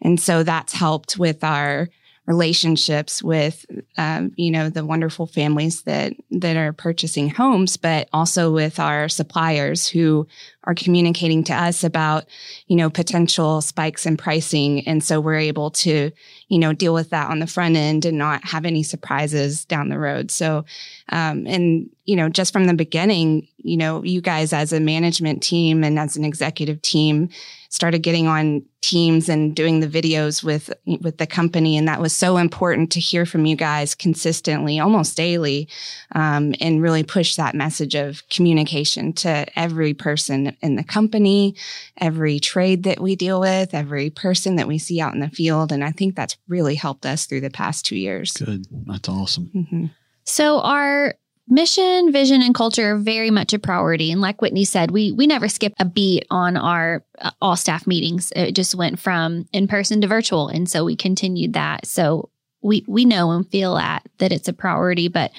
And 0.00 0.18
so 0.18 0.42
that's 0.42 0.72
helped 0.72 1.18
with 1.18 1.44
our 1.44 1.88
relationships 2.30 3.24
with 3.24 3.66
um, 3.98 4.32
you 4.36 4.52
know 4.52 4.68
the 4.68 4.84
wonderful 4.84 5.26
families 5.26 5.82
that 5.82 6.12
that 6.30 6.56
are 6.56 6.72
purchasing 6.72 7.28
homes 7.28 7.76
but 7.76 8.08
also 8.12 8.52
with 8.52 8.78
our 8.78 9.08
suppliers 9.08 9.88
who 9.88 10.28
are 10.62 10.74
communicating 10.74 11.42
to 11.42 11.52
us 11.52 11.82
about 11.82 12.26
you 12.68 12.76
know 12.76 12.88
potential 12.88 13.60
spikes 13.60 14.06
in 14.06 14.16
pricing 14.16 14.86
and 14.86 15.02
so 15.02 15.20
we're 15.20 15.34
able 15.34 15.72
to 15.72 16.12
you 16.50 16.58
know 16.58 16.72
deal 16.72 16.92
with 16.92 17.10
that 17.10 17.30
on 17.30 17.38
the 17.38 17.46
front 17.46 17.76
end 17.76 18.04
and 18.04 18.18
not 18.18 18.44
have 18.44 18.66
any 18.66 18.82
surprises 18.82 19.64
down 19.64 19.88
the 19.88 19.98
road. 19.98 20.30
So 20.30 20.64
um, 21.08 21.46
and 21.46 21.88
you 22.04 22.16
know 22.16 22.28
just 22.28 22.52
from 22.52 22.66
the 22.66 22.74
beginning 22.74 23.48
you 23.58 23.76
know 23.76 24.02
you 24.04 24.20
guys 24.20 24.52
as 24.52 24.72
a 24.72 24.80
management 24.80 25.42
team 25.42 25.82
and 25.84 25.98
as 25.98 26.16
an 26.16 26.24
executive 26.24 26.82
team 26.82 27.30
started 27.70 28.00
getting 28.00 28.26
on 28.26 28.64
teams 28.82 29.28
and 29.28 29.54
doing 29.54 29.80
the 29.80 29.86
videos 29.86 30.42
with 30.42 30.72
with 31.00 31.18
the 31.18 31.26
company. 31.26 31.76
And 31.76 31.86
that 31.86 32.00
was 32.00 32.14
so 32.14 32.36
important 32.36 32.90
to 32.92 33.00
hear 33.00 33.26
from 33.26 33.46
you 33.46 33.54
guys 33.54 33.94
consistently 33.94 34.80
almost 34.80 35.16
daily 35.16 35.68
um, 36.12 36.54
and 36.60 36.82
really 36.82 37.02
push 37.02 37.36
that 37.36 37.54
message 37.54 37.94
of 37.94 38.26
communication 38.28 39.12
to 39.14 39.46
every 39.58 39.94
person 39.94 40.56
in 40.62 40.76
the 40.76 40.84
company 40.84 41.54
every 41.98 42.40
trade 42.40 42.82
that 42.84 43.00
we 43.00 43.14
deal 43.14 43.40
with 43.40 43.74
every 43.74 44.10
person 44.10 44.56
that 44.56 44.66
we 44.66 44.78
see 44.78 45.00
out 45.00 45.14
in 45.14 45.20
the 45.20 45.28
field. 45.28 45.70
And 45.72 45.84
i 45.84 45.90
think 45.90 46.16
that's 46.16 46.36
really 46.48 46.74
helped 46.74 47.06
us 47.06 47.26
through 47.26 47.40
the 47.40 47.50
past 47.50 47.84
two 47.84 47.96
years 47.96 48.32
good 48.32 48.64
that's 48.86 49.08
awesome 49.08 49.50
mm-hmm. 49.54 49.86
so 50.24 50.60
our 50.60 51.14
mission, 51.50 52.12
vision, 52.12 52.40
and 52.40 52.54
culture 52.54 52.92
are 52.92 52.98
very 52.98 53.30
much 53.30 53.52
a 53.52 53.58
priority. 53.58 54.12
And 54.12 54.20
like 54.20 54.40
Whitney 54.40 54.64
said, 54.64 54.92
we 54.92 55.12
we 55.12 55.26
never 55.26 55.48
skip 55.48 55.74
a 55.78 55.84
beat 55.84 56.24
on 56.30 56.56
our 56.56 57.04
uh, 57.20 57.32
all 57.42 57.56
staff 57.56 57.86
meetings. 57.86 58.32
It 58.34 58.52
just 58.52 58.74
went 58.74 58.98
from 58.98 59.46
in 59.52 59.68
person 59.68 60.00
to 60.00 60.06
virtual, 60.06 60.48
and 60.48 60.68
so 60.68 60.84
we 60.84 60.96
continued 60.96 61.54
that. 61.54 61.86
So 61.86 62.30
we 62.62 62.84
we 62.86 63.04
know 63.04 63.32
and 63.32 63.46
feel 63.50 63.74
that 63.74 64.08
that 64.18 64.32
it's 64.32 64.48
a 64.48 64.52
priority. 64.52 65.08
But 65.08 65.32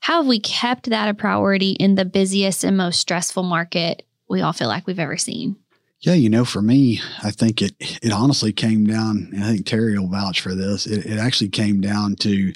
how 0.00 0.18
have 0.18 0.26
we 0.26 0.40
kept 0.40 0.90
that 0.90 1.08
a 1.08 1.14
priority 1.14 1.72
in 1.72 1.94
the 1.94 2.04
busiest 2.04 2.64
and 2.64 2.76
most 2.76 3.00
stressful 3.00 3.44
market 3.44 4.04
we 4.28 4.42
all 4.42 4.52
feel 4.52 4.68
like 4.68 4.86
we've 4.86 4.98
ever 4.98 5.16
seen? 5.16 5.56
Yeah, 6.04 6.12
you 6.12 6.28
know, 6.28 6.44
for 6.44 6.60
me, 6.60 7.00
I 7.22 7.30
think 7.30 7.62
it 7.62 7.74
it 7.80 8.12
honestly 8.12 8.52
came 8.52 8.84
down, 8.84 9.32
I 9.38 9.52
think 9.52 9.64
Terry 9.64 9.98
will 9.98 10.08
vouch 10.08 10.42
for 10.42 10.54
this. 10.54 10.86
It, 10.86 11.06
it 11.06 11.18
actually 11.18 11.48
came 11.48 11.80
down 11.80 12.16
to 12.16 12.52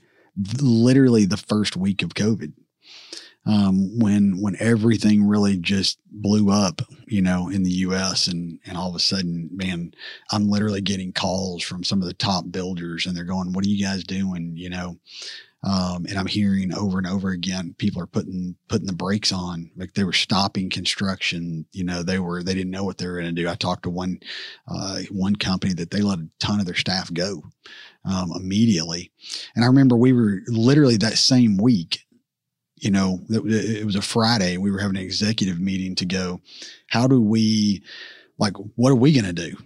literally 0.60 1.24
the 1.24 1.38
first 1.38 1.74
week 1.74 2.02
of 2.02 2.10
COVID 2.10 2.52
um, 3.46 3.98
when 3.98 4.42
when 4.42 4.54
everything 4.60 5.26
really 5.26 5.56
just 5.56 5.98
blew 6.10 6.50
up, 6.50 6.82
you 7.06 7.22
know, 7.22 7.48
in 7.48 7.62
the 7.62 7.70
U.S. 7.70 8.26
and 8.26 8.58
and 8.66 8.76
all 8.76 8.90
of 8.90 8.94
a 8.94 9.00
sudden, 9.00 9.48
man, 9.50 9.92
I'm 10.30 10.50
literally 10.50 10.82
getting 10.82 11.14
calls 11.14 11.62
from 11.62 11.82
some 11.82 12.02
of 12.02 12.06
the 12.06 12.14
top 12.14 12.52
builders, 12.52 13.06
and 13.06 13.16
they're 13.16 13.24
going, 13.24 13.54
"What 13.54 13.64
are 13.64 13.68
you 13.68 13.82
guys 13.82 14.04
doing?" 14.04 14.52
You 14.56 14.68
know, 14.68 14.98
um, 15.64 16.06
and 16.08 16.16
I'm 16.16 16.26
hearing 16.26 16.72
over 16.72 16.98
and 16.98 17.06
over 17.06 17.30
again, 17.30 17.74
people 17.78 18.00
are 18.00 18.06
putting 18.06 18.56
putting 18.68 18.86
the 18.86 18.92
brakes 18.92 19.32
on, 19.32 19.70
like 19.76 19.94
they 19.94 20.04
were 20.04 20.12
stopping 20.12 20.70
construction. 20.70 21.66
You 21.72 21.84
know, 21.84 22.02
they 22.02 22.20
were 22.20 22.42
they 22.42 22.54
didn't 22.54 22.70
know 22.70 22.84
what 22.84 22.98
they 22.98 23.06
were 23.06 23.20
going 23.20 23.34
to 23.34 23.42
do. 23.42 23.48
I 23.48 23.54
talked 23.54 23.82
to 23.82 23.90
one 23.90 24.20
uh, 24.68 25.00
one 25.10 25.36
company 25.36 25.74
that 25.74 25.90
they 25.90 26.00
let 26.00 26.20
a 26.20 26.28
ton 26.38 26.60
of 26.60 26.66
their 26.66 26.76
staff 26.76 27.12
go 27.12 27.42
um, 28.04 28.32
immediately, 28.36 29.10
and 29.56 29.64
I 29.64 29.68
remember 29.68 29.96
we 29.96 30.12
were 30.12 30.40
literally 30.46 30.96
that 30.98 31.18
same 31.18 31.56
week 31.56 32.04
you 32.80 32.90
know, 32.90 33.20
it 33.28 33.84
was 33.84 33.96
a 33.96 34.02
Friday. 34.02 34.56
We 34.56 34.70
were 34.70 34.78
having 34.78 34.96
an 34.96 35.02
executive 35.02 35.60
meeting 35.60 35.94
to 35.96 36.04
go, 36.04 36.40
how 36.86 37.08
do 37.08 37.20
we, 37.20 37.82
like, 38.38 38.54
what 38.76 38.90
are 38.90 38.96
we 38.96 39.12
going 39.12 39.24
to 39.24 39.32
do? 39.32 39.56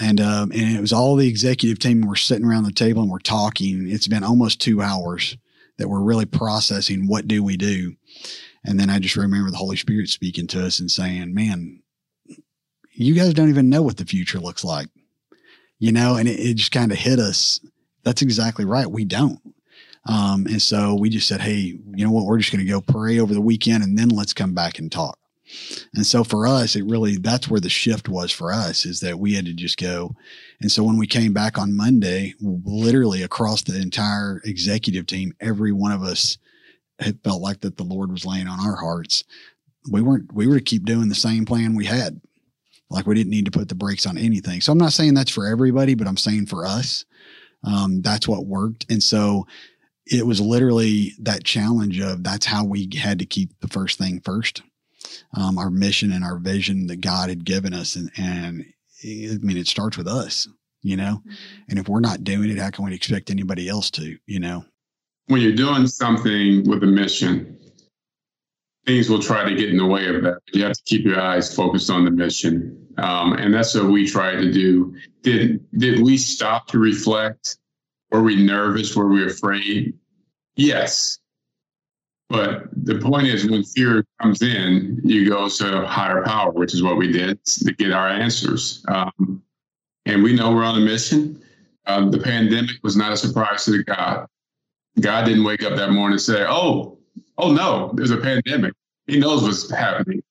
And, 0.00 0.20
um, 0.20 0.52
and 0.52 0.76
it 0.76 0.80
was 0.80 0.92
all 0.92 1.16
the 1.16 1.28
executive 1.28 1.78
team. 1.78 2.02
We're 2.02 2.14
sitting 2.14 2.46
around 2.46 2.64
the 2.64 2.72
table 2.72 3.02
and 3.02 3.10
we're 3.10 3.18
talking. 3.18 3.90
It's 3.90 4.06
been 4.06 4.22
almost 4.22 4.60
two 4.60 4.80
hours 4.80 5.36
that 5.78 5.88
we're 5.88 6.00
really 6.00 6.26
processing 6.26 7.06
what 7.06 7.26
do 7.26 7.42
we 7.42 7.56
do. 7.56 7.96
And 8.64 8.78
then 8.78 8.90
I 8.90 8.98
just 8.98 9.16
remember 9.16 9.50
the 9.50 9.56
Holy 9.56 9.76
Spirit 9.76 10.08
speaking 10.08 10.46
to 10.48 10.64
us 10.64 10.78
and 10.80 10.90
saying, 10.90 11.34
man, 11.34 11.82
you 12.92 13.14
guys 13.14 13.34
don't 13.34 13.48
even 13.48 13.70
know 13.70 13.82
what 13.82 13.96
the 13.96 14.04
future 14.04 14.40
looks 14.40 14.64
like, 14.64 14.88
you 15.78 15.92
know, 15.92 16.16
and 16.16 16.28
it, 16.28 16.38
it 16.38 16.54
just 16.54 16.72
kind 16.72 16.92
of 16.92 16.98
hit 16.98 17.18
us. 17.18 17.60
That's 18.04 18.22
exactly 18.22 18.64
right. 18.64 18.90
We 18.90 19.04
don't. 19.04 19.40
Um, 20.06 20.46
and 20.46 20.60
so 20.60 20.94
we 20.94 21.10
just 21.10 21.28
said, 21.28 21.40
hey, 21.40 21.78
you 21.94 22.04
know 22.04 22.10
what? 22.10 22.24
We're 22.24 22.38
just 22.38 22.52
going 22.52 22.64
to 22.64 22.70
go 22.70 22.80
pray 22.80 23.18
over 23.18 23.34
the 23.34 23.40
weekend 23.40 23.84
and 23.84 23.96
then 23.98 24.08
let's 24.08 24.32
come 24.32 24.54
back 24.54 24.78
and 24.78 24.90
talk. 24.90 25.18
And 25.94 26.06
so 26.06 26.24
for 26.24 26.46
us, 26.46 26.76
it 26.76 26.84
really, 26.84 27.16
that's 27.16 27.48
where 27.48 27.60
the 27.60 27.68
shift 27.68 28.08
was 28.08 28.30
for 28.30 28.52
us 28.52 28.84
is 28.84 29.00
that 29.00 29.18
we 29.18 29.34
had 29.34 29.46
to 29.46 29.52
just 29.52 29.78
go. 29.78 30.14
And 30.60 30.70
so 30.70 30.82
when 30.82 30.98
we 30.98 31.06
came 31.06 31.32
back 31.32 31.58
on 31.58 31.76
Monday, 31.76 32.34
literally 32.40 33.22
across 33.22 33.62
the 33.62 33.80
entire 33.80 34.40
executive 34.44 35.06
team, 35.06 35.32
every 35.40 35.72
one 35.72 35.92
of 35.92 36.02
us 36.02 36.38
had 36.98 37.22
felt 37.22 37.40
like 37.40 37.60
that 37.60 37.76
the 37.76 37.84
Lord 37.84 38.10
was 38.10 38.26
laying 38.26 38.48
on 38.48 38.60
our 38.60 38.76
hearts. 38.76 39.24
We 39.90 40.02
weren't, 40.02 40.32
we 40.32 40.46
were 40.46 40.58
to 40.58 40.64
keep 40.64 40.84
doing 40.84 41.08
the 41.08 41.14
same 41.14 41.44
plan 41.44 41.74
we 41.74 41.86
had. 41.86 42.20
Like 42.90 43.06
we 43.06 43.14
didn't 43.14 43.30
need 43.30 43.44
to 43.44 43.50
put 43.50 43.68
the 43.68 43.74
brakes 43.74 44.06
on 44.06 44.18
anything. 44.18 44.60
So 44.60 44.72
I'm 44.72 44.78
not 44.78 44.92
saying 44.92 45.14
that's 45.14 45.30
for 45.30 45.46
everybody, 45.46 45.94
but 45.94 46.06
I'm 46.06 46.16
saying 46.16 46.46
for 46.46 46.66
us, 46.66 47.04
um, 47.64 48.02
that's 48.02 48.26
what 48.26 48.46
worked. 48.46 48.86
And 48.90 49.02
so 49.02 49.46
it 50.06 50.26
was 50.26 50.40
literally 50.40 51.12
that 51.20 51.44
challenge 51.44 52.00
of 52.00 52.24
that's 52.24 52.46
how 52.46 52.64
we 52.64 52.88
had 52.98 53.18
to 53.18 53.26
keep 53.26 53.50
the 53.60 53.68
first 53.68 53.98
thing 53.98 54.20
first, 54.24 54.62
um, 55.34 55.58
our 55.58 55.70
mission 55.70 56.12
and 56.12 56.24
our 56.24 56.38
vision 56.38 56.86
that 56.88 57.00
God 57.00 57.28
had 57.28 57.44
given 57.44 57.74
us. 57.74 57.96
And, 57.96 58.10
and 58.16 58.64
I 59.04 59.38
mean, 59.40 59.56
it 59.56 59.66
starts 59.66 59.96
with 59.96 60.08
us, 60.08 60.48
you 60.82 60.96
know, 60.96 61.20
mm-hmm. 61.20 61.34
and 61.68 61.78
if 61.78 61.88
we're 61.88 62.00
not 62.00 62.24
doing 62.24 62.50
it, 62.50 62.58
how 62.58 62.70
can 62.70 62.84
we 62.84 62.94
expect 62.94 63.30
anybody 63.30 63.68
else 63.68 63.90
to, 63.92 64.16
you 64.26 64.40
know? 64.40 64.64
When 65.26 65.40
you're 65.40 65.52
doing 65.52 65.86
something 65.86 66.68
with 66.68 66.82
a 66.82 66.86
mission, 66.86 67.58
things 68.86 69.10
will 69.10 69.20
try 69.20 69.48
to 69.48 69.54
get 69.54 69.68
in 69.68 69.76
the 69.76 69.86
way 69.86 70.06
of 70.08 70.22
that. 70.22 70.38
You 70.54 70.64
have 70.64 70.72
to 70.72 70.82
keep 70.84 71.04
your 71.04 71.20
eyes 71.20 71.54
focused 71.54 71.90
on 71.90 72.04
the 72.04 72.10
mission. 72.10 72.86
Um, 72.96 73.34
and 73.34 73.52
that's 73.52 73.74
what 73.74 73.84
we 73.84 74.08
try 74.08 74.32
to 74.32 74.50
do. 74.50 74.96
Did, 75.22 75.60
did 75.78 76.02
we 76.02 76.16
stop 76.16 76.66
to 76.68 76.78
reflect 76.78 77.58
were 78.10 78.22
we 78.22 78.42
nervous? 78.42 78.96
Were 78.96 79.08
we 79.08 79.26
afraid? 79.26 79.94
Yes. 80.56 81.18
But 82.28 82.64
the 82.72 82.98
point 82.98 83.26
is, 83.26 83.48
when 83.48 83.64
fear 83.64 84.04
comes 84.20 84.42
in, 84.42 85.00
you 85.04 85.28
go 85.28 85.48
to 85.48 85.86
higher 85.86 86.22
power, 86.24 86.50
which 86.50 86.74
is 86.74 86.82
what 86.82 86.96
we 86.96 87.10
did 87.10 87.44
to 87.44 87.72
get 87.72 87.92
our 87.92 88.08
answers. 88.08 88.84
Um, 88.88 89.42
and 90.06 90.22
we 90.22 90.34
know 90.34 90.52
we're 90.52 90.64
on 90.64 90.76
a 90.76 90.84
mission. 90.84 91.42
Uh, 91.86 92.08
the 92.08 92.18
pandemic 92.18 92.76
was 92.82 92.96
not 92.96 93.12
a 93.12 93.16
surprise 93.16 93.64
to 93.66 93.82
God. 93.84 94.26
God 95.00 95.24
didn't 95.24 95.44
wake 95.44 95.62
up 95.62 95.76
that 95.76 95.90
morning 95.90 96.14
and 96.14 96.20
say, 96.20 96.44
"Oh, 96.46 96.98
oh 97.38 97.52
no, 97.52 97.92
there's 97.94 98.10
a 98.10 98.16
pandemic." 98.16 98.74
He 99.06 99.18
knows 99.18 99.42
what's 99.42 99.70
happening, 99.70 100.22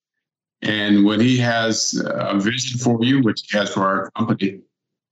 and 0.61 1.05
when 1.05 1.19
He 1.19 1.37
has 1.37 2.01
a 2.05 2.37
vision 2.37 2.79
for 2.79 3.03
you, 3.03 3.21
which 3.21 3.43
He 3.49 3.57
has 3.57 3.73
for 3.73 3.81
our 3.81 4.11
company, 4.11 4.59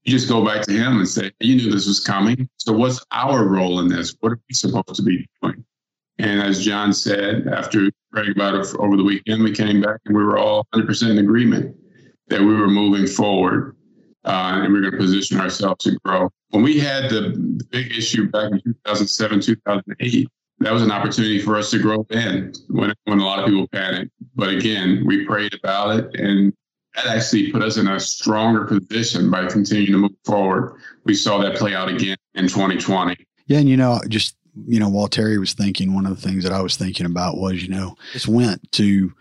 you 0.06 0.12
just 0.12 0.30
go 0.30 0.46
back 0.46 0.62
to 0.64 0.72
him 0.72 1.00
and 1.00 1.08
say, 1.08 1.32
You 1.40 1.56
knew 1.56 1.72
this 1.72 1.88
was 1.88 2.00
coming. 2.00 2.48
So, 2.58 2.72
what's 2.74 3.04
our 3.12 3.48
role 3.48 3.80
in 3.80 3.88
this? 3.88 4.16
What 4.20 4.34
are 4.34 4.40
we 4.48 4.54
supposed 4.54 4.96
to 4.96 5.02
be 5.02 5.28
doing? 5.42 5.66
And 6.18 6.42
as 6.42 6.64
John 6.64 6.94
said, 6.94 7.48
after 7.48 7.90
praying 8.12 8.32
about 8.32 8.56
it 8.56 8.74
over 8.80 8.96
the 8.96 9.04
weekend, 9.04 9.44
we 9.44 9.54
came 9.54 9.82
back 9.82 10.00
and 10.06 10.16
we 10.16 10.24
were 10.24 10.38
all 10.38 10.66
100% 10.74 11.10
in 11.10 11.18
agreement 11.18 11.76
that 12.28 12.40
we 12.40 12.56
were 12.56 12.70
moving 12.70 13.06
forward 13.06 13.76
uh, 14.24 14.62
and 14.64 14.74
we 14.74 14.80
are 14.80 14.82
going 14.82 14.94
to 14.94 14.98
position 14.98 15.40
ourselves 15.40 15.84
to 15.84 15.98
grow. 16.04 16.30
When 16.50 16.64
we 16.64 16.80
had 16.80 17.10
the, 17.10 17.34
the 17.58 17.66
big 17.70 17.92
issue 17.92 18.30
back 18.30 18.52
in 18.52 18.62
2007, 18.64 19.42
2008, 19.42 20.28
that 20.60 20.72
was 20.72 20.82
an 20.82 20.92
opportunity 20.92 21.42
for 21.42 21.58
us 21.58 21.70
to 21.72 21.80
grow 21.80 22.08
in 22.10 22.54
when, 22.70 22.94
when 23.04 23.20
a 23.20 23.26
lot 23.26 23.40
of 23.40 23.46
people 23.46 23.68
panicked. 23.68 24.12
But 24.36 24.50
again, 24.50 25.04
we 25.06 25.26
prayed 25.26 25.54
about 25.54 26.00
it 26.00 26.20
and 26.20 26.54
that 26.96 27.08
actually 27.08 27.52
put 27.52 27.62
us 27.62 27.78
in 27.78 27.88
a 27.88 28.00
stronger 28.00 28.64
position 28.64 29.30
by 29.30 29.46
continuing 29.48 29.92
to 29.92 29.98
move 29.98 30.18
forward. 30.24 30.80
We 31.04 31.14
saw 31.14 31.40
that 31.40 31.58
play 31.58 31.76
out 31.76 31.90
again 31.90 32.16
in 32.36 32.48
2020. 32.48 33.18
Yeah, 33.48 33.60
and 33.60 33.70
you 33.70 33.76
know, 33.78 34.02
just 34.08 34.38
you 34.68 34.80
know, 34.80 34.90
while 34.90 35.08
Terry 35.08 35.38
was 35.38 35.54
thinking, 35.54 35.94
one 35.94 36.06
of 36.06 36.16
the 36.16 36.28
things 36.28 36.44
that 36.44 36.54
I 36.54 36.62
was 36.62 36.78
thinking 36.78 37.06
about 37.06 37.38
was, 37.38 37.62
you 37.64 37.70
know, 37.70 37.96
this 38.14 38.28
went 38.28 38.72
to 38.74 39.14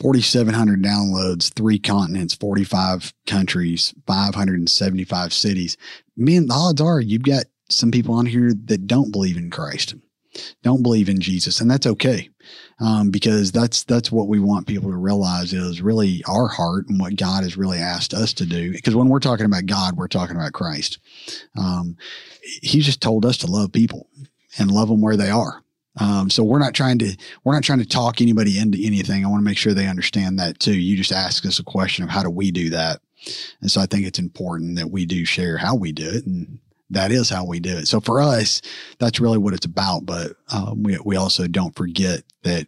4,700 0.00 0.82
downloads, 0.82 1.52
three 1.52 1.78
continents, 1.78 2.34
45 2.34 3.12
countries, 3.26 3.94
575 4.06 5.32
cities. 5.32 5.76
Man, 6.16 6.46
the 6.46 6.54
odds 6.54 6.80
are 6.80 7.00
you've 7.00 7.22
got 7.22 7.44
some 7.68 7.90
people 7.90 8.14
on 8.14 8.26
here 8.26 8.52
that 8.66 8.86
don't 8.86 9.10
believe 9.10 9.36
in 9.36 9.50
Christ, 9.50 9.94
don't 10.62 10.82
believe 10.82 11.08
in 11.08 11.20
Jesus, 11.20 11.60
and 11.60 11.70
that's 11.70 11.86
okay 11.86 12.30
um, 12.80 13.10
because 13.10 13.50
that's 13.50 13.84
that's 13.84 14.12
what 14.12 14.28
we 14.28 14.38
want 14.38 14.66
people 14.66 14.90
to 14.90 14.96
realize 14.96 15.52
is 15.52 15.82
really 15.82 16.22
our 16.28 16.46
heart 16.46 16.88
and 16.88 17.00
what 17.00 17.16
God 17.16 17.42
has 17.42 17.56
really 17.56 17.78
asked 17.78 18.14
us 18.14 18.32
to 18.34 18.46
do. 18.46 18.72
Because 18.72 18.94
when 18.94 19.08
we're 19.08 19.18
talking 19.18 19.46
about 19.46 19.66
God, 19.66 19.96
we're 19.96 20.08
talking 20.08 20.36
about 20.36 20.52
Christ. 20.52 20.98
Um, 21.58 21.96
he 22.62 22.80
just 22.80 23.00
told 23.00 23.26
us 23.26 23.38
to 23.38 23.46
love 23.46 23.72
people 23.72 24.08
and 24.58 24.70
love 24.70 24.88
them 24.88 25.00
where 25.00 25.16
they 25.16 25.30
are. 25.30 25.62
Um, 26.00 26.30
so 26.30 26.44
we're 26.44 26.60
not 26.60 26.74
trying 26.74 26.98
to 27.00 27.16
we're 27.44 27.54
not 27.54 27.64
trying 27.64 27.80
to 27.80 27.88
talk 27.88 28.20
anybody 28.20 28.58
into 28.58 28.78
anything. 28.80 29.24
I 29.24 29.28
want 29.28 29.40
to 29.40 29.44
make 29.44 29.58
sure 29.58 29.74
they 29.74 29.88
understand 29.88 30.38
that 30.38 30.60
too. 30.60 30.78
You 30.78 30.96
just 30.96 31.12
ask 31.12 31.44
us 31.44 31.58
a 31.58 31.64
question 31.64 32.04
of 32.04 32.10
how 32.10 32.22
do 32.22 32.30
we 32.30 32.50
do 32.50 32.70
that, 32.70 33.00
and 33.60 33.70
so 33.70 33.80
I 33.80 33.86
think 33.86 34.06
it's 34.06 34.18
important 34.18 34.76
that 34.76 34.90
we 34.90 35.06
do 35.06 35.24
share 35.24 35.58
how 35.58 35.74
we 35.74 35.92
do 35.92 36.08
it 36.08 36.24
and 36.24 36.60
that 36.90 37.12
is 37.12 37.28
how 37.28 37.44
we 37.44 37.60
do 37.60 37.76
it. 37.76 37.88
So 37.88 38.00
for 38.00 38.20
us, 38.20 38.62
that's 38.98 39.20
really 39.20 39.38
what 39.38 39.54
it's 39.54 39.66
about. 39.66 40.06
But 40.06 40.32
um, 40.52 40.82
we 40.82 40.98
we 41.04 41.16
also 41.16 41.46
don't 41.46 41.76
forget 41.76 42.22
that, 42.42 42.66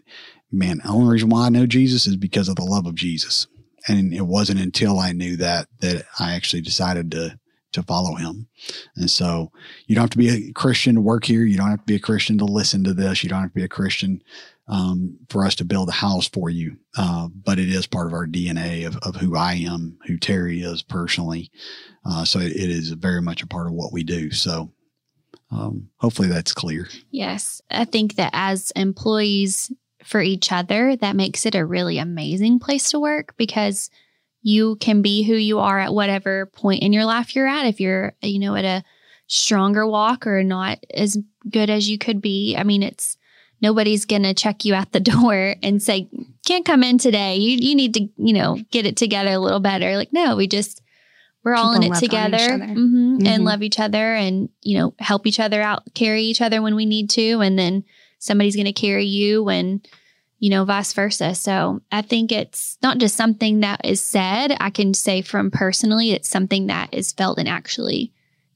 man. 0.52 0.78
The 0.78 0.90
only 0.90 1.12
reason 1.12 1.30
why 1.30 1.46
I 1.46 1.50
know 1.50 1.66
Jesus 1.66 2.06
is 2.06 2.16
because 2.16 2.48
of 2.48 2.56
the 2.56 2.64
love 2.64 2.86
of 2.86 2.94
Jesus, 2.94 3.46
and 3.88 4.12
it 4.12 4.26
wasn't 4.26 4.60
until 4.60 4.98
I 4.98 5.12
knew 5.12 5.36
that 5.36 5.68
that 5.80 6.04
I 6.18 6.34
actually 6.34 6.62
decided 6.62 7.10
to 7.12 7.38
to 7.72 7.82
follow 7.82 8.16
him. 8.16 8.48
And 8.96 9.10
so 9.10 9.52
you 9.86 9.94
don't 9.94 10.02
have 10.02 10.10
to 10.10 10.18
be 10.18 10.28
a 10.28 10.52
Christian 10.52 10.94
to 10.96 11.00
work 11.00 11.24
here. 11.24 11.42
You 11.42 11.56
don't 11.56 11.70
have 11.70 11.80
to 11.80 11.86
be 11.86 11.94
a 11.94 12.00
Christian 12.00 12.38
to 12.38 12.44
listen 12.44 12.84
to 12.84 12.94
this. 12.94 13.22
You 13.22 13.30
don't 13.30 13.40
have 13.42 13.50
to 13.50 13.54
be 13.54 13.64
a 13.64 13.68
Christian 13.68 14.22
um, 14.68 15.18
for 15.28 15.44
us 15.44 15.54
to 15.56 15.64
build 15.64 15.88
a 15.88 15.92
house 15.92 16.28
for 16.28 16.48
you. 16.50 16.76
Uh, 16.96 17.28
but 17.28 17.58
it 17.58 17.68
is 17.68 17.86
part 17.86 18.06
of 18.06 18.12
our 18.12 18.26
DNA 18.26 18.86
of, 18.86 18.96
of 18.98 19.16
who 19.16 19.36
I 19.36 19.54
am, 19.54 19.98
who 20.06 20.16
Terry 20.16 20.60
is 20.60 20.82
personally. 20.82 21.50
Uh, 22.04 22.24
so 22.24 22.38
it, 22.38 22.52
it 22.52 22.70
is 22.70 22.90
very 22.90 23.20
much 23.20 23.42
a 23.42 23.46
part 23.46 23.66
of 23.66 23.72
what 23.72 23.92
we 23.92 24.04
do. 24.04 24.30
So 24.30 24.72
um, 25.50 25.88
hopefully 25.96 26.28
that's 26.28 26.54
clear. 26.54 26.88
Yes. 27.10 27.60
I 27.70 27.84
think 27.84 28.14
that 28.14 28.30
as 28.32 28.70
employees 28.76 29.72
for 30.04 30.20
each 30.20 30.52
other, 30.52 30.96
that 30.96 31.16
makes 31.16 31.44
it 31.44 31.54
a 31.54 31.66
really 31.66 31.98
amazing 31.98 32.60
place 32.60 32.90
to 32.90 33.00
work 33.00 33.34
because 33.36 33.90
you 34.42 34.76
can 34.76 35.02
be 35.02 35.22
who 35.22 35.34
you 35.34 35.58
are 35.58 35.78
at 35.78 35.92
whatever 35.94 36.46
point 36.46 36.82
in 36.82 36.92
your 36.92 37.04
life 37.04 37.34
you're 37.34 37.46
at. 37.48 37.66
If 37.66 37.80
you're, 37.80 38.14
you 38.22 38.38
know, 38.38 38.54
at 38.54 38.64
a 38.64 38.84
stronger 39.26 39.86
walk 39.86 40.26
or 40.26 40.42
not 40.42 40.84
as 40.92 41.18
good 41.48 41.70
as 41.70 41.88
you 41.88 41.98
could 41.98 42.20
be, 42.20 42.56
I 42.56 42.64
mean, 42.64 42.82
it's 42.82 43.16
nobody's 43.60 44.06
going 44.06 44.22
to 44.22 44.34
check 44.34 44.64
you 44.64 44.74
at 44.74 44.92
the 44.92 45.00
door 45.12 45.54
and 45.62 45.82
say, 45.82 46.08
can't 46.46 46.64
come 46.64 46.82
in 46.82 46.98
today. 46.98 47.36
You, 47.36 47.58
you 47.60 47.74
need 47.74 47.94
to, 47.94 48.08
you 48.16 48.32
know, 48.32 48.58
get 48.70 48.86
it 48.86 48.96
together 48.96 49.32
a 49.32 49.38
little 49.38 49.60
better. 49.60 49.96
Like, 49.96 50.12
no, 50.12 50.36
we 50.36 50.46
just, 50.46 50.82
we're 51.44 51.54
all 51.54 51.74
in 51.74 51.82
it 51.82 51.88
love 51.90 51.96
on 51.98 52.04
each 52.04 52.10
together 52.10 52.58
mhm, 52.58 53.18
Mhm. 53.20 53.26
and 53.26 53.44
love 53.44 53.62
each 53.62 53.78
other 53.78 54.14
and, 54.14 54.48
you 54.62 54.78
know, 54.78 54.94
help 54.98 55.26
each 55.26 55.40
other 55.40 55.60
out, 55.62 55.82
carry 55.94 56.22
each 56.22 56.40
other 56.40 56.60
when 56.62 56.74
we 56.74 56.86
need 56.86 57.10
to. 57.10 57.40
And 57.40 57.58
then 57.58 57.84
somebody's 58.18 58.56
going 58.56 58.66
to 58.66 58.72
carry 58.72 59.06
you 59.06 59.48
and, 59.48 59.86
you 60.40 60.50
know, 60.50 60.64
vice 60.64 60.92
versa. 60.92 61.34
So 61.36 61.80
I 61.92 62.02
think 62.02 62.32
it's 62.32 62.76
not 62.82 62.98
just 62.98 63.14
something 63.14 63.60
that 63.60 63.80
is 63.84 64.00
said. 64.00 64.56
I 64.58 64.70
can 64.70 64.94
say 64.94 65.22
from 65.22 65.50
personally, 65.50 66.10
it's 66.12 66.28
something 66.28 66.66
that 66.66 66.92
is 66.92 67.12
felt 67.12 67.38
and 67.38 67.48
actually 67.48 68.12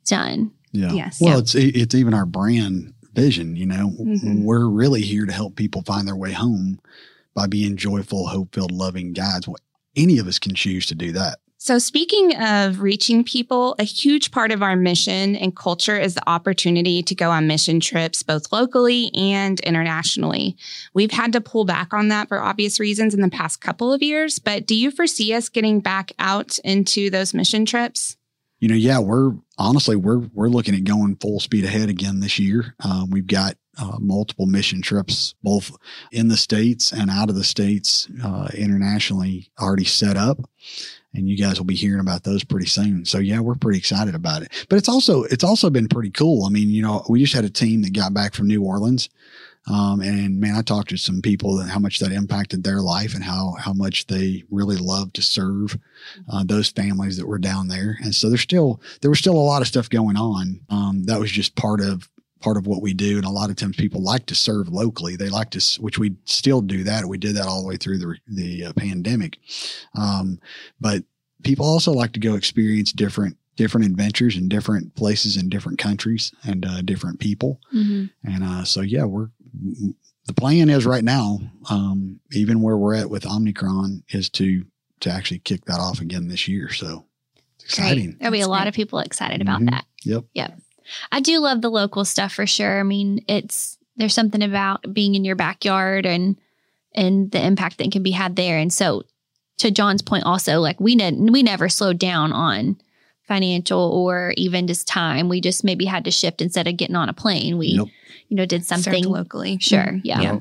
done. 0.07 0.51
Yeah. 0.73 0.93
Yes. 0.93 1.21
Well, 1.21 1.35
Yeah. 1.35 1.39
it's 1.39 1.55
it's 1.55 1.95
even 1.95 2.15
our 2.15 2.27
brand 2.27 2.93
vision. 3.13 3.55
You 3.55 3.67
know, 3.67 3.91
Mhm. 4.01 4.43
we're 4.43 4.67
really 4.67 5.03
here 5.03 5.25
to 5.27 5.33
help 5.33 5.55
people 5.57 5.83
find 5.83 6.09
their 6.09 6.17
way 6.17 6.33
home 6.33 6.81
by 7.35 7.47
being 7.47 7.77
joyful, 7.77 8.27
hope-filled, 8.29 8.73
loving 8.73 9.13
guides. 9.13 9.47
Well, 9.47 9.57
any 9.97 10.19
of 10.19 10.27
us 10.27 10.39
can 10.41 10.55
choose 10.55 10.87
to 10.87 10.95
do 10.95 11.13
that. 11.13 11.39
So, 11.65 11.79
speaking 11.79 12.37
of 12.37 12.83
reaching 12.83 13.25
people, 13.25 13.75
a 13.79 13.85
huge 13.85 14.33
part 14.33 14.53
of 14.53 14.63
our 14.63 14.77
mission 14.77 15.35
and 15.35 15.57
culture 15.57 15.99
is 15.99 16.13
the 16.13 16.29
opportunity 16.29 17.03
to 17.03 17.15
go 17.15 17.31
on 17.31 17.47
mission 17.47 17.81
trips, 17.81 18.23
both 18.23 18.53
locally 18.53 19.11
and 19.15 19.59
internationally. 19.61 20.59
We've 20.93 21.11
had 21.11 21.33
to 21.33 21.41
pull 21.41 21.65
back 21.65 21.95
on 21.95 22.09
that 22.09 22.29
for 22.29 22.39
obvious 22.39 22.79
reasons 22.79 23.15
in 23.15 23.23
the 23.23 23.31
past 23.31 23.63
couple 23.63 23.95
of 23.95 24.03
years, 24.03 24.39
but 24.39 24.67
do 24.67 24.75
you 24.75 24.91
foresee 24.91 25.33
us 25.33 25.49
getting 25.49 25.81
back 25.81 26.13
out 26.19 26.59
into 26.65 27.09
those 27.09 27.33
mission 27.33 27.65
trips? 27.65 28.19
You 28.59 28.69
know, 28.69 28.75
yeah, 28.75 28.99
we're 28.99 29.33
honestly 29.57 29.97
we're 29.97 30.29
we're 30.35 30.49
looking 30.49 30.75
at 30.75 30.85
going 30.85 31.17
full 31.17 31.41
speed 31.41 31.65
ahead 31.65 31.89
again 31.89 32.21
this 32.21 32.39
year. 32.39 32.75
Um, 32.85 33.09
we've 33.09 33.27
got 33.27 33.57
uh, 33.79 33.97
multiple 34.01 34.45
mission 34.45 34.83
trips, 34.83 35.35
both 35.43 35.75
in 36.13 36.29
the 36.29 36.37
states 36.37 36.93
and 36.93 37.11
out 37.11 37.31
of 37.31 37.37
the 37.37 37.43
states, 37.43 38.07
uh, 38.23 38.49
internationally, 38.53 39.51
already 39.59 39.87
set 39.87 40.19
up. 40.19 40.41
And 41.15 41.29
you 41.29 41.37
guys 41.37 41.59
will 41.59 41.65
be 41.65 41.75
hearing 41.75 42.01
about 42.01 42.25
those 42.25 42.45
pretty 42.45 42.67
soon. 42.67 43.05
So 43.05 43.19
yeah, 43.19 43.41
we're 43.41 43.55
pretty 43.55 43.79
excited 43.79 44.15
about 44.15 44.43
it. 44.43 44.67
But 44.69 44.77
it's 44.77 44.89
also 44.89 45.23
it's 45.25 45.45
also 45.45 45.71
been 45.71 45.89
pretty 45.89 46.11
cool. 46.11 46.45
I 46.45 46.51
mean, 46.51 46.69
you 46.71 46.83
know, 46.83 47.05
we 47.09 47.21
just 47.21 47.35
had 47.35 47.45
a 47.45 47.51
team 47.51 47.83
that 47.83 47.95
got 47.95 48.13
back 48.13 48.35
from 48.35 48.49
New 48.49 48.63
Orleans. 48.63 49.09
Um, 49.67 50.01
and 50.03 50.41
man, 50.41 50.57
I 50.57 50.63
talked 50.63 50.91
to 50.91 50.99
some 50.99 51.23
people 51.23 51.59
and 51.59 51.71
how 51.71 51.79
much 51.79 51.99
that 52.01 52.13
impacted 52.13 52.65
their 52.65 52.83
life 52.83 53.15
and 53.15 53.25
how 53.25 53.55
how 53.59 53.73
much 53.73 54.07
they 54.09 54.45
really 54.51 54.77
love 54.77 55.13
to 55.15 55.23
serve 55.23 55.79
uh, 56.31 56.45
those 56.45 56.69
families 56.69 57.17
that 57.17 57.27
were 57.27 57.39
down 57.39 57.69
there. 57.69 57.97
And 58.03 58.15
so 58.15 58.29
there's 58.29 58.43
still 58.43 58.83
there 59.01 59.11
was 59.11 59.19
still 59.19 59.37
a 59.37 59.39
lot 59.39 59.63
of 59.63 59.69
stuff 59.69 59.89
going 59.89 60.17
on. 60.17 60.61
Um, 60.69 61.05
that 61.05 61.19
was 61.19 61.31
just 61.31 61.55
part 61.55 61.81
of 61.81 62.09
part 62.45 62.57
of 62.59 62.67
what 62.67 62.83
we 62.83 62.93
do. 62.93 63.17
And 63.17 63.25
a 63.25 63.31
lot 63.31 63.49
of 63.51 63.57
times 63.57 63.77
people 63.77 64.03
like 64.03 64.27
to 64.27 64.35
serve 64.35 64.69
locally. 64.69 65.17
They 65.17 65.31
like 65.31 65.51
to, 65.51 65.81
which 65.81 65.99
we 65.99 66.15
still 66.27 66.61
do 66.61 66.85
that. 66.85 67.07
We 67.07 67.17
did 67.19 67.37
that 67.37 67.47
all 67.47 67.63
the 67.63 67.69
way 67.69 67.77
through 67.79 67.99
the 67.99 68.17
the 68.29 68.67
uh, 68.67 68.73
pandemic. 68.75 69.39
Um, 69.97 70.39
but 70.81 71.05
people 71.43 71.67
also 71.67 71.93
like 71.93 72.13
to 72.13 72.21
go 72.21 72.35
experience 72.35 72.93
different 72.93 73.37
different 73.57 73.87
adventures 73.87 74.37
in 74.37 74.49
different 74.49 74.95
places 74.97 75.37
in 75.37 75.49
different 75.49 75.79
countries 75.79 76.33
and 76.45 76.67
uh, 76.67 76.83
different 76.83 77.19
people. 77.21 77.61
Mhm. 77.73 78.11
And 78.25 78.45
uh, 78.45 78.65
so, 78.65 78.81
yeah, 78.83 79.05
we're 79.05 79.29
the 80.27 80.35
plan 80.35 80.69
is 80.71 80.85
right 80.87 81.05
now, 81.05 81.39
um, 81.71 82.19
even 82.33 82.61
where 82.63 82.77
we're 82.77 82.95
at 82.97 83.11
with 83.11 83.27
Omicron, 83.27 84.03
is 84.11 84.29
to 84.31 84.65
to 85.01 85.11
actually 85.11 85.39
kick 85.41 85.65
that 85.67 85.81
off 85.81 86.01
again 86.01 86.29
this 86.29 86.49
year. 86.49 86.71
So 86.73 87.05
it's 87.57 87.65
exciting. 87.65 88.11
Great. 88.11 88.19
There'll 88.19 88.33
be 88.33 88.39
a 88.39 88.43
That's 88.43 88.49
lot 88.49 88.67
of 88.69 88.75
people 88.75 88.99
excited 89.01 89.41
about 89.41 89.61
Mhm. 89.61 89.71
that. 89.71 89.85
Yep. 90.05 90.25
Yep. 90.35 90.61
I 91.13 91.21
do 91.21 91.39
love 91.41 91.63
the 91.63 91.71
local 91.71 92.05
stuff 92.05 92.33
for 92.35 92.47
sure. 92.47 92.79
I 92.81 92.83
mean, 92.83 93.25
it's 93.29 93.79
there's 93.97 94.15
something 94.15 94.43
about 94.43 94.93
being 94.93 95.15
in 95.15 95.25
your 95.25 95.37
backyard 95.37 96.07
and 96.07 96.37
and 96.95 97.31
the 97.31 97.45
impact 97.45 97.79
that 97.79 97.91
can 97.93 98.03
be 98.03 98.13
had 98.13 98.37
there. 98.37 98.59
And 98.59 98.73
so 98.73 99.03
to 99.59 99.71
John's 99.71 100.03
point 100.03 100.25
also, 100.25 100.61
like 100.61 100.81
we 100.81 100.95
ne- 100.95 101.13
we 101.31 101.43
never 101.43 101.69
slowed 101.69 101.99
down 101.99 102.33
on 102.33 102.77
financial 103.27 103.81
or 103.81 104.35
even 104.37 104.67
just 104.67 104.87
time. 104.87 105.29
We 105.29 105.41
just 105.41 105.65
maybe 105.65 105.85
had 105.87 106.05
to 106.05 106.11
shift 106.11 106.43
instead 106.43 106.67
of 106.69 106.77
getting 106.77 106.97
on 106.97 107.09
a 107.09 107.15
plane. 107.15 107.57
We 107.59 107.69
Yep. 107.69 107.87
you 108.29 108.37
know 108.37 108.47
did 108.47 108.65
Served 108.67 108.85
something 108.85 109.05
locally. 109.05 109.59
Sure. 109.61 109.79
Mhm. 109.79 110.01
Yeah. 110.05 110.21
Yeah. 110.21 110.41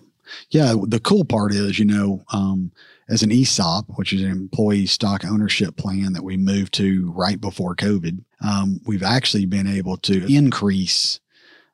Yeah, 0.50 0.76
the 0.88 1.00
cool 1.00 1.26
part 1.26 1.54
is, 1.54 1.78
you 1.78 1.86
know, 1.86 2.24
um, 2.32 2.72
as 3.10 3.24
an 3.24 3.32
ESOP, 3.32 3.86
which 3.96 4.14
is 4.14 4.22
an 4.22 4.32
employee 4.32 4.86
stock 4.86 5.26
ownership 5.26 5.76
plan 5.76 6.14
that 6.14 6.24
we 6.24 6.38
moved 6.38 6.74
to 6.76 7.12
right 7.12 7.40
before 7.40 7.76
COVID, 7.76 8.24
um, 8.42 8.80
we've 8.86 9.04
actually 9.04 9.46
been 9.46 9.68
able 9.68 9.98
to 9.98 10.26
increase 10.34 11.20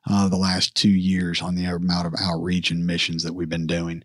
uh, 0.08 0.28
the 0.28 0.36
last 0.36 0.74
two 0.74 0.90
years 0.90 1.42
on 1.42 1.54
the 1.54 1.66
amount 1.66 2.06
of 2.06 2.14
outreach 2.20 2.70
and 2.70 2.86
missions 2.86 3.22
that 3.22 3.34
we've 3.34 3.48
been 3.48 3.66
doing. 3.66 4.02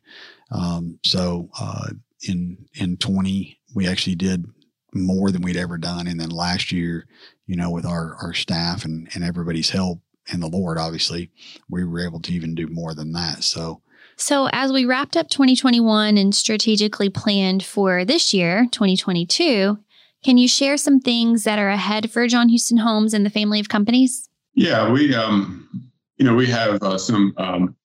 Um, 0.52 1.00
so 1.04 1.50
uh, 1.60 1.90
in 2.28 2.68
in 2.74 2.98
twenty, 2.98 3.60
we 3.74 3.88
actually 3.88 4.16
did 4.16 4.46
more 4.94 5.32
than 5.32 5.42
we'd 5.42 5.58
ever 5.58 5.78
done, 5.78 6.08
and 6.08 6.20
then 6.20 6.30
last 6.30 6.72
year, 6.72 7.08
you 7.48 7.56
know, 7.56 7.72
with 7.72 7.86
our 7.86 8.16
our 8.22 8.34
staff 8.34 8.86
and 8.86 9.10
and 9.14 9.24
everybody's 9.24 9.70
help 9.70 10.02
and 10.32 10.42
the 10.42 10.48
Lord, 10.48 10.78
obviously, 10.78 11.30
we 11.70 11.84
were 11.84 12.06
able 12.06 12.20
to 12.22 12.34
even 12.34 12.56
do 12.56 12.68
more 12.68 12.94
than 12.94 13.12
that. 13.14 13.44
So. 13.44 13.82
So, 14.18 14.48
as 14.52 14.72
we 14.72 14.86
wrapped 14.86 15.18
up 15.18 15.30
2021 15.30 16.18
and 16.18 16.34
strategically 16.34 17.10
planned 17.10 17.64
for 17.64 18.06
this 18.06 18.34
year, 18.34 18.68
2022, 18.72 19.78
can 20.24 20.38
you 20.38 20.48
share 20.48 20.78
some 20.78 21.00
things 21.00 21.44
that 21.44 21.60
are 21.60 21.70
ahead 21.70 22.10
for 22.10 22.26
John 22.28 22.50
Houston 22.50 22.78
Homes 22.78 23.14
and 23.14 23.26
the 23.26 23.30
family 23.30 23.60
of 23.60 23.70
companies? 23.70 24.30
Yeah, 24.54 24.90
we 24.90 25.14
um, 25.14 25.92
you 26.18 26.26
know, 26.26 26.34
we 26.34 26.48
have 26.48 26.82
uh, 26.82 26.98
some 26.98 27.34
um, 27.38 27.76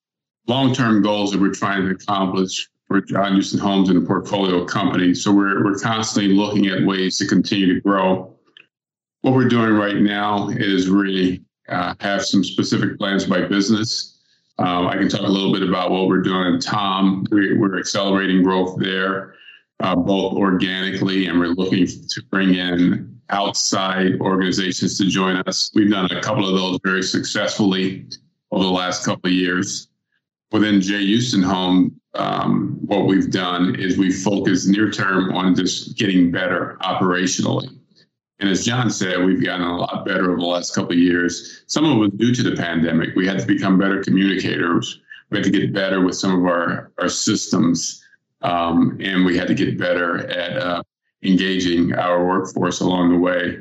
long-term 0.46 1.02
goals 1.02 1.32
that 1.32 1.40
we're 1.40 1.52
trying 1.52 1.82
to 1.82 1.90
accomplish 1.90 2.68
for 2.86 3.00
John 3.00 3.34
Houston 3.34 3.58
Homes 3.58 3.88
and 3.88 4.00
the 4.00 4.06
portfolio 4.06 4.64
company. 4.64 5.14
So 5.14 5.32
we're 5.32 5.64
we're 5.64 5.78
constantly 5.78 6.32
looking 6.32 6.66
at 6.66 6.84
ways 6.86 7.18
to 7.18 7.26
continue 7.26 7.74
to 7.74 7.80
grow. 7.80 8.34
What 9.22 9.34
we're 9.34 9.48
doing 9.48 9.74
right 9.74 9.96
now 9.96 10.48
is 10.48 10.88
really 10.88 11.42
uh, 11.68 11.94
have 12.00 12.24
some 12.24 12.42
specific 12.42 12.98
plans 12.98 13.26
by 13.26 13.42
business. 13.42 14.19
Um, 14.60 14.88
I 14.88 14.96
can 14.98 15.08
talk 15.08 15.22
a 15.22 15.26
little 15.26 15.52
bit 15.54 15.66
about 15.66 15.90
what 15.90 16.06
we're 16.06 16.20
doing 16.20 16.54
at 16.54 16.60
Tom. 16.60 17.26
We, 17.30 17.56
we're 17.56 17.78
accelerating 17.78 18.42
growth 18.42 18.78
there, 18.78 19.34
uh, 19.80 19.96
both 19.96 20.34
organically, 20.34 21.26
and 21.26 21.40
we're 21.40 21.46
looking 21.48 21.86
to 21.86 22.22
bring 22.30 22.54
in 22.54 23.18
outside 23.30 24.20
organizations 24.20 24.98
to 24.98 25.06
join 25.06 25.36
us. 25.46 25.70
We've 25.74 25.90
done 25.90 26.12
a 26.12 26.20
couple 26.20 26.46
of 26.46 26.54
those 26.54 26.78
very 26.84 27.02
successfully 27.02 28.06
over 28.50 28.62
the 28.62 28.70
last 28.70 29.02
couple 29.02 29.30
of 29.30 29.32
years. 29.32 29.88
Within 30.52 30.82
Jay 30.82 31.06
Houston 31.06 31.42
Home, 31.42 31.98
um, 32.14 32.76
what 32.82 33.06
we've 33.06 33.30
done 33.30 33.76
is 33.76 33.96
we 33.96 34.12
focus 34.12 34.66
near 34.66 34.90
term 34.90 35.32
on 35.32 35.54
just 35.54 35.96
getting 35.96 36.30
better 36.30 36.76
operationally. 36.82 37.79
And 38.40 38.48
as 38.48 38.64
John 38.64 38.90
said, 38.90 39.22
we've 39.22 39.44
gotten 39.44 39.66
a 39.66 39.76
lot 39.76 40.06
better 40.06 40.30
over 40.30 40.40
the 40.40 40.46
last 40.46 40.74
couple 40.74 40.92
of 40.92 40.98
years. 40.98 41.62
Some 41.66 41.84
of 41.84 41.96
it 41.96 42.00
was 42.00 42.10
due 42.12 42.34
to 42.34 42.42
the 42.42 42.56
pandemic. 42.56 43.14
We 43.14 43.26
had 43.26 43.38
to 43.38 43.46
become 43.46 43.78
better 43.78 44.02
communicators. 44.02 45.00
We 45.28 45.38
had 45.38 45.44
to 45.44 45.50
get 45.50 45.74
better 45.74 46.02
with 46.02 46.16
some 46.16 46.40
of 46.40 46.46
our, 46.46 46.90
our 46.98 47.10
systems. 47.10 48.02
Um, 48.40 48.98
and 49.00 49.26
we 49.26 49.36
had 49.36 49.46
to 49.48 49.54
get 49.54 49.78
better 49.78 50.26
at 50.30 50.56
uh, 50.56 50.82
engaging 51.22 51.92
our 51.92 52.26
workforce 52.26 52.80
along 52.80 53.10
the 53.10 53.18
way. 53.18 53.58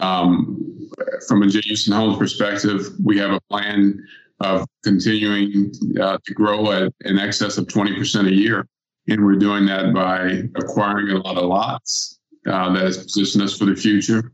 Um, 0.00 0.90
from 1.26 1.42
a 1.42 1.46
Houston 1.46 1.94
Homes 1.94 2.18
perspective, 2.18 2.88
we 3.02 3.16
have 3.18 3.30
a 3.30 3.40
plan 3.48 4.06
of 4.40 4.66
continuing 4.84 5.72
uh, 5.98 6.18
to 6.24 6.34
grow 6.34 6.70
at 6.72 6.92
in 7.06 7.18
excess 7.18 7.56
of 7.56 7.66
20% 7.68 8.28
a 8.28 8.34
year. 8.34 8.66
And 9.08 9.24
we're 9.24 9.36
doing 9.36 9.64
that 9.66 9.94
by 9.94 10.42
acquiring 10.56 11.08
a 11.08 11.18
lot 11.18 11.38
of 11.38 11.44
lots 11.44 12.19
uh, 12.46 12.72
that 12.72 12.82
has 12.82 12.98
positioned 12.98 13.44
us 13.44 13.56
for 13.56 13.64
the 13.66 13.76
future. 13.76 14.32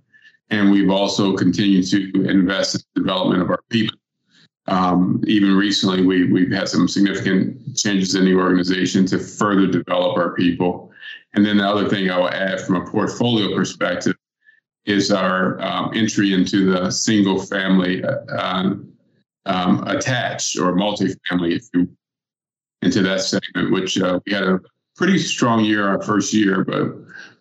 And 0.51 0.71
we've 0.71 0.91
also 0.91 1.37
continued 1.37 1.89
to 1.89 2.29
invest 2.29 2.77
in 2.77 2.81
the 2.95 3.01
development 3.01 3.43
of 3.43 3.51
our 3.51 3.63
people. 3.69 3.97
Um, 4.69 5.23
even 5.27 5.57
recently, 5.57 6.05
we, 6.05 6.31
we've 6.31 6.51
had 6.51 6.69
some 6.69 6.89
significant 6.89 7.77
changes 7.77 8.15
in 8.15 8.25
the 8.25 8.35
organization 8.35 9.07
to 9.07 9.19
further 9.19 9.67
develop 9.67 10.17
our 10.17 10.35
people. 10.35 10.91
And 11.35 11.45
then 11.45 11.59
the 11.59 11.69
other 11.69 11.89
thing 11.89 12.11
I 12.11 12.19
will 12.19 12.31
add 12.31 12.61
from 12.61 12.77
a 12.77 12.91
portfolio 12.91 13.55
perspective 13.55 14.15
is 14.85 15.11
our 15.11 15.61
um, 15.61 15.91
entry 15.95 16.33
into 16.33 16.73
the 16.73 16.91
single 16.91 17.41
family 17.41 18.05
uh, 18.05 18.89
um, 19.47 19.85
attached 19.87 20.59
or 20.59 20.75
multifamily, 20.75 21.57
if 21.57 21.69
you 21.75 21.89
into 22.83 23.03
that 23.03 23.21
segment, 23.21 23.73
which 23.73 23.99
uh, 23.99 24.21
we 24.27 24.33
had 24.33 24.45
a 24.45 24.61
pretty 24.97 25.19
strong 25.19 25.65
year 25.65 25.89
our 25.89 26.03
first 26.03 26.33
year, 26.33 26.65
but 26.65 26.95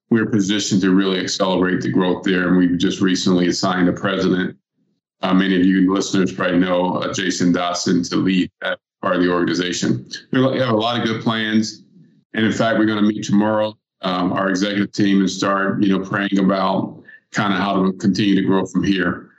we're 0.10 0.28
positioned 0.28 0.82
to 0.82 0.94
really 0.94 1.20
accelerate 1.20 1.82
the 1.82 1.92
growth 1.92 2.24
there. 2.24 2.48
And 2.48 2.58
we've 2.58 2.78
just 2.78 3.02
recently 3.02 3.48
assigned 3.48 3.90
a 3.90 3.94
president. 3.94 4.58
Uh, 5.22 5.34
many 5.34 5.56
of 5.60 5.66
you 5.66 5.94
listeners 5.94 6.32
probably 6.32 6.60
know 6.60 6.98
uh, 6.98 7.14
Jason 7.14 7.52
Dawson 7.52 8.04
to 8.04 8.18
lead 8.18 8.52
that 8.62 8.80
part 9.02 9.16
of 9.16 9.24
the 9.24 9.32
organization. 9.32 10.08
We 10.32 10.42
have 10.60 10.70
a 10.70 10.76
lot 10.76 11.00
of 11.00 11.06
good 11.06 11.24
plans, 11.24 11.84
and 12.34 12.46
in 12.46 12.52
fact, 12.52 12.78
we're 12.78 12.86
going 12.86 13.04
to 13.04 13.08
meet 13.08 13.24
tomorrow, 13.24 13.78
um, 14.02 14.34
our 14.34 14.50
executive 14.50 14.92
team, 14.92 15.22
and 15.22 15.30
start, 15.30 15.82
you 15.82 15.90
know, 15.90 16.06
praying 16.06 16.38
about 16.38 17.02
kind 17.32 17.54
of 17.54 17.60
how 17.60 17.84
to 17.84 17.94
continue 17.94 18.36
to 18.36 18.42
grow 18.42 18.66
from 18.66 18.84
here. 18.84 19.32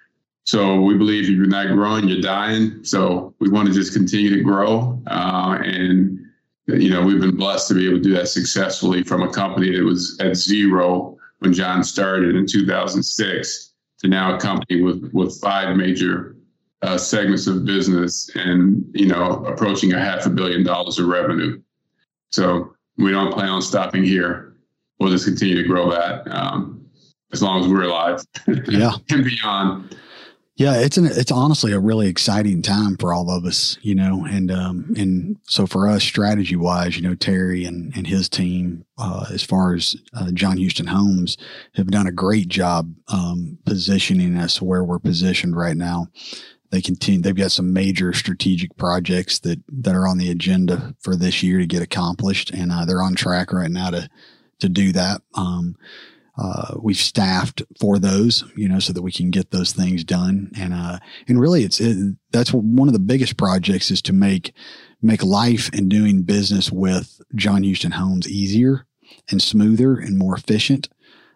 So 0.44 0.80
we 0.80 0.96
believe 0.96 1.24
if 1.24 1.30
you're 1.30 1.46
not 1.46 1.68
growing, 1.68 2.08
you're 2.08 2.20
dying. 2.20 2.84
So 2.84 3.34
we 3.40 3.48
want 3.48 3.68
to 3.68 3.74
just 3.74 3.92
continue 3.92 4.36
to 4.36 4.42
grow. 4.42 5.02
Uh, 5.06 5.58
and, 5.62 6.25
you 6.66 6.90
know, 6.90 7.02
we've 7.02 7.20
been 7.20 7.36
blessed 7.36 7.68
to 7.68 7.74
be 7.74 7.86
able 7.86 7.98
to 7.98 8.02
do 8.02 8.14
that 8.14 8.28
successfully 8.28 9.02
from 9.04 9.22
a 9.22 9.32
company 9.32 9.76
that 9.76 9.84
was 9.84 10.18
at 10.20 10.36
zero 10.36 11.16
when 11.38 11.52
John 11.52 11.84
started 11.84 12.34
in 12.34 12.46
2006 12.46 13.72
to 14.00 14.08
now 14.08 14.34
a 14.34 14.40
company 14.40 14.82
with, 14.82 15.10
with 15.12 15.40
five 15.40 15.76
major 15.76 16.36
uh, 16.82 16.98
segments 16.98 17.46
of 17.46 17.64
business 17.64 18.30
and, 18.34 18.84
you 18.94 19.06
know, 19.06 19.44
approaching 19.46 19.92
a 19.92 20.00
half 20.00 20.26
a 20.26 20.30
billion 20.30 20.64
dollars 20.64 20.98
of 20.98 21.06
revenue. 21.06 21.60
So 22.30 22.74
we 22.98 23.12
don't 23.12 23.32
plan 23.32 23.48
on 23.48 23.62
stopping 23.62 24.04
here. 24.04 24.56
We'll 24.98 25.10
just 25.10 25.24
continue 25.24 25.62
to 25.62 25.68
grow 25.68 25.90
that 25.90 26.26
um, 26.28 26.84
as 27.32 27.42
long 27.42 27.62
as 27.62 27.68
we're 27.68 27.84
alive. 27.84 28.22
Yeah. 28.68 28.92
and 29.10 29.24
beyond. 29.24 29.96
Yeah, 30.56 30.80
it's 30.80 30.96
an 30.96 31.04
it's 31.04 31.30
honestly 31.30 31.72
a 31.72 31.78
really 31.78 32.08
exciting 32.08 32.62
time 32.62 32.96
for 32.96 33.12
all 33.12 33.30
of 33.30 33.44
us, 33.44 33.76
you 33.82 33.94
know, 33.94 34.24
and 34.24 34.50
um 34.50 34.94
and 34.96 35.36
so 35.42 35.66
for 35.66 35.86
us 35.86 36.02
strategy 36.02 36.56
wise, 36.56 36.96
you 36.96 37.02
know, 37.02 37.14
Terry 37.14 37.66
and 37.66 37.94
and 37.94 38.06
his 38.06 38.30
team, 38.30 38.86
uh, 38.96 39.26
as 39.30 39.42
far 39.42 39.74
as 39.74 39.96
uh, 40.14 40.30
John 40.32 40.56
Houston 40.56 40.86
Homes, 40.86 41.36
have 41.74 41.88
done 41.88 42.06
a 42.06 42.12
great 42.12 42.48
job 42.48 42.94
um, 43.08 43.58
positioning 43.66 44.38
us 44.38 44.62
where 44.62 44.82
we're 44.82 44.98
positioned 44.98 45.54
right 45.56 45.76
now. 45.76 46.06
They 46.70 46.80
continue. 46.80 47.20
They've 47.20 47.36
got 47.36 47.52
some 47.52 47.74
major 47.74 48.14
strategic 48.14 48.78
projects 48.78 49.38
that 49.40 49.62
that 49.68 49.94
are 49.94 50.08
on 50.08 50.16
the 50.16 50.30
agenda 50.30 50.94
for 51.00 51.16
this 51.16 51.42
year 51.42 51.58
to 51.58 51.66
get 51.66 51.82
accomplished, 51.82 52.50
and 52.50 52.72
uh, 52.72 52.86
they're 52.86 53.02
on 53.02 53.14
track 53.14 53.52
right 53.52 53.70
now 53.70 53.90
to 53.90 54.08
to 54.60 54.70
do 54.70 54.92
that. 54.92 55.20
Um, 55.34 55.76
uh, 56.38 56.74
we've 56.80 56.96
staffed 56.96 57.62
for 57.80 57.98
those, 57.98 58.44
you 58.56 58.68
know, 58.68 58.78
so 58.78 58.92
that 58.92 59.02
we 59.02 59.12
can 59.12 59.30
get 59.30 59.50
those 59.50 59.72
things 59.72 60.04
done. 60.04 60.50
And, 60.56 60.74
uh, 60.74 60.98
and 61.28 61.40
really 61.40 61.64
it's, 61.64 61.80
it, 61.80 62.16
that's 62.30 62.52
one 62.52 62.88
of 62.88 62.92
the 62.92 62.98
biggest 62.98 63.36
projects 63.36 63.90
is 63.90 64.02
to 64.02 64.12
make, 64.12 64.52
make 65.00 65.24
life 65.24 65.70
and 65.72 65.88
doing 65.88 66.22
business 66.22 66.70
with 66.70 67.20
John 67.34 67.62
Houston 67.62 67.92
Homes 67.92 68.28
easier 68.28 68.86
and 69.30 69.40
smoother 69.40 69.96
and 69.96 70.18
more 70.18 70.36
efficient 70.36 70.88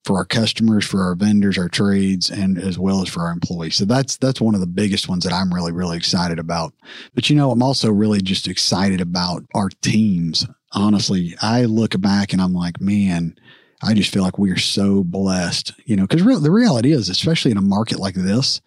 for 0.05 0.17
our 0.17 0.25
customers, 0.25 0.85
for 0.85 1.03
our 1.03 1.15
vendors, 1.15 1.59
our 1.59 1.69
trades, 1.69 2.31
and 2.31 2.59
as 2.59 2.79
well 2.79 3.03
as 3.03 3.09
for 3.09 3.21
our 3.21 3.33
employees. 3.33 3.77
So 3.77 3.85
that's 3.85 4.17
that's 4.17 4.41
one 4.41 4.55
of 4.55 4.61
the 4.61 4.67
biggest 4.67 5.09
ones 5.09 5.25
that 5.25 5.33
I'm 5.33 5.53
really 5.53 5.73
really 5.73 5.97
excited 5.97 6.39
about. 6.39 6.73
But 7.15 7.29
you 7.29 7.37
know, 7.37 7.51
I'm 7.51 7.63
also 7.63 7.91
really 7.91 8.21
just 8.21 8.49
excited 8.49 9.01
about 9.01 9.45
our 9.55 9.69
teams. 9.83 10.47
Honestly, 10.73 11.35
I 11.43 11.65
look 11.65 12.01
back 12.01 12.33
and 12.33 12.41
I'm 12.41 12.55
like, 12.55 12.81
man, 12.81 13.37
I 13.83 13.95
just 13.95 14.13
feel 14.13 14.23
like 14.23 14.39
we 14.39 14.51
are 14.51 14.59
so 14.59 15.03
blessed, 15.03 15.73
you 15.87 15.97
know, 15.97 16.07
because 16.07 16.23
re- 16.23 16.39
the 16.39 16.51
reality 16.51 16.93
is, 16.93 17.09
especially 17.09 17.51
in 17.51 17.57
a 17.57 17.63
market 17.63 17.99
like 17.99 18.15
this, 18.15 18.61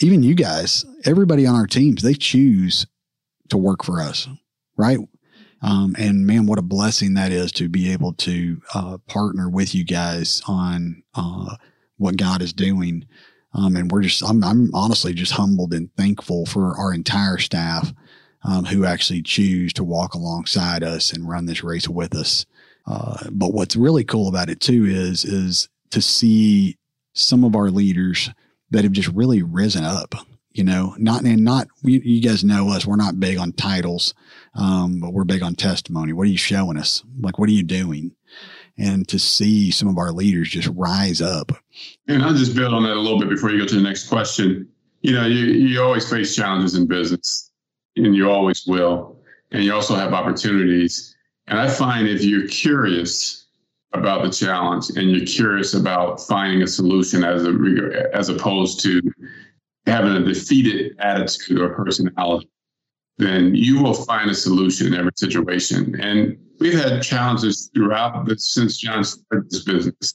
even 0.00 0.22
you 0.22 0.34
guys, 0.34 0.84
everybody 1.04 1.46
on 1.46 1.54
our 1.54 1.66
teams, 1.66 2.02
they 2.02 2.14
choose 2.14 2.86
to 3.50 3.58
work 3.58 3.84
for 3.84 4.00
us, 4.00 4.28
right? 4.76 4.98
Um, 5.60 5.94
and 5.98 6.26
man, 6.26 6.46
what 6.46 6.58
a 6.58 6.62
blessing 6.62 7.14
that 7.14 7.30
is 7.30 7.52
to 7.52 7.68
be 7.68 7.92
able 7.92 8.14
to 8.14 8.60
uh, 8.74 8.98
partner 9.06 9.48
with 9.48 9.74
you 9.74 9.84
guys 9.84 10.42
on 10.46 11.02
uh, 11.14 11.56
what 11.98 12.16
God 12.16 12.42
is 12.42 12.52
doing. 12.52 13.06
Um, 13.54 13.76
and 13.76 13.90
we're 13.90 14.02
just, 14.02 14.24
I'm, 14.24 14.42
I'm 14.42 14.74
honestly 14.74 15.12
just 15.12 15.32
humbled 15.32 15.74
and 15.74 15.94
thankful 15.96 16.46
for 16.46 16.76
our 16.76 16.92
entire 16.92 17.38
staff 17.38 17.92
um, 18.44 18.64
who 18.64 18.84
actually 18.84 19.22
choose 19.22 19.72
to 19.74 19.84
walk 19.84 20.14
alongside 20.14 20.82
us 20.82 21.12
and 21.12 21.28
run 21.28 21.46
this 21.46 21.62
race 21.62 21.88
with 21.88 22.16
us. 22.16 22.46
Uh, 22.86 23.28
but 23.30 23.52
what's 23.52 23.76
really 23.76 24.04
cool 24.04 24.28
about 24.28 24.50
it 24.50 24.60
too 24.60 24.84
is 24.86 25.24
is 25.24 25.68
to 25.90 26.02
see 26.02 26.76
some 27.14 27.44
of 27.44 27.54
our 27.54 27.70
leaders 27.70 28.30
that 28.70 28.84
have 28.84 28.92
just 28.92 29.08
really 29.08 29.42
risen 29.42 29.84
up. 29.84 30.14
You 30.52 30.64
know, 30.64 30.94
not 30.98 31.22
and 31.22 31.44
not 31.44 31.68
you, 31.82 32.00
you 32.04 32.20
guys 32.20 32.44
know 32.44 32.68
us. 32.68 32.84
We're 32.84 32.96
not 32.96 33.18
big 33.18 33.38
on 33.38 33.52
titles, 33.52 34.12
um, 34.54 35.00
but 35.00 35.14
we're 35.14 35.24
big 35.24 35.42
on 35.42 35.54
testimony. 35.54 36.12
What 36.12 36.24
are 36.24 36.30
you 36.30 36.36
showing 36.36 36.76
us? 36.76 37.02
Like, 37.20 37.38
what 37.38 37.48
are 37.48 37.52
you 37.52 37.62
doing? 37.62 38.14
And 38.76 39.08
to 39.08 39.18
see 39.18 39.70
some 39.70 39.88
of 39.88 39.96
our 39.96 40.12
leaders 40.12 40.50
just 40.50 40.68
rise 40.74 41.22
up. 41.22 41.52
And 42.06 42.22
I'll 42.22 42.34
just 42.34 42.54
build 42.54 42.74
on 42.74 42.82
that 42.82 42.96
a 42.96 43.00
little 43.00 43.18
bit 43.18 43.30
before 43.30 43.50
you 43.50 43.60
go 43.60 43.66
to 43.66 43.74
the 43.74 43.80
next 43.80 44.08
question. 44.08 44.68
You 45.00 45.12
know, 45.12 45.26
you 45.26 45.46
you 45.46 45.82
always 45.82 46.08
face 46.08 46.36
challenges 46.36 46.74
in 46.74 46.86
business, 46.86 47.50
and 47.96 48.14
you 48.14 48.30
always 48.30 48.66
will, 48.66 49.22
and 49.52 49.64
you 49.64 49.72
also 49.72 49.94
have 49.94 50.12
opportunities 50.12 51.16
and 51.46 51.58
I 51.58 51.68
find 51.68 52.08
if 52.08 52.22
you're 52.22 52.48
curious 52.48 53.46
about 53.92 54.22
the 54.22 54.30
challenge 54.30 54.90
and 54.96 55.10
you're 55.10 55.26
curious 55.26 55.74
about 55.74 56.20
finding 56.20 56.62
a 56.62 56.66
solution 56.66 57.24
as 57.24 57.44
a 57.44 58.10
as 58.14 58.28
opposed 58.28 58.80
to 58.82 59.00
having 59.86 60.12
a 60.12 60.24
defeated 60.24 60.96
attitude 60.98 61.60
or 61.60 61.70
personality, 61.70 62.48
then 63.18 63.54
you 63.54 63.82
will 63.82 63.94
find 63.94 64.30
a 64.30 64.34
solution 64.34 64.86
in 64.88 64.94
every 64.94 65.12
situation. 65.16 66.00
And 66.00 66.38
we've 66.60 66.78
had 66.78 67.02
challenges 67.02 67.70
throughout 67.74 68.30
since 68.38 68.78
John 68.78 69.04
started 69.04 69.50
this 69.50 69.64
business, 69.64 70.14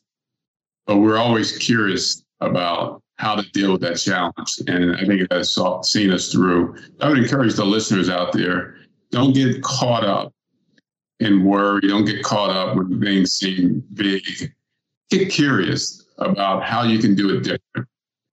but 0.86 0.98
we're 0.98 1.18
always 1.18 1.58
curious 1.58 2.24
about 2.40 3.02
how 3.18 3.36
to 3.36 3.50
deal 3.52 3.74
with 3.74 3.82
that 3.82 3.98
challenge. 3.98 4.62
And 4.68 4.96
I 4.96 5.06
think 5.06 5.28
that's 5.30 5.58
seen 5.84 6.12
us 6.12 6.32
through. 6.32 6.78
I 7.02 7.10
would 7.10 7.18
encourage 7.18 7.56
the 7.56 7.66
listeners 7.66 8.10
out 8.10 8.32
there, 8.32 8.76
don't 9.12 9.34
get 9.34 9.62
caught 9.64 10.04
up 10.04 10.34
and 11.20 11.46
worry. 11.46 11.82
Don't 11.82 12.06
get 12.06 12.24
caught 12.24 12.50
up 12.50 12.76
when 12.76 13.02
things 13.02 13.34
seem 13.34 13.84
big. 13.94 14.24
Get 15.10 15.30
curious 15.32 16.06
about 16.18 16.64
how 16.64 16.84
you 16.84 17.00
can 17.00 17.16
do 17.16 17.36
it 17.36 17.44
different 17.44 17.88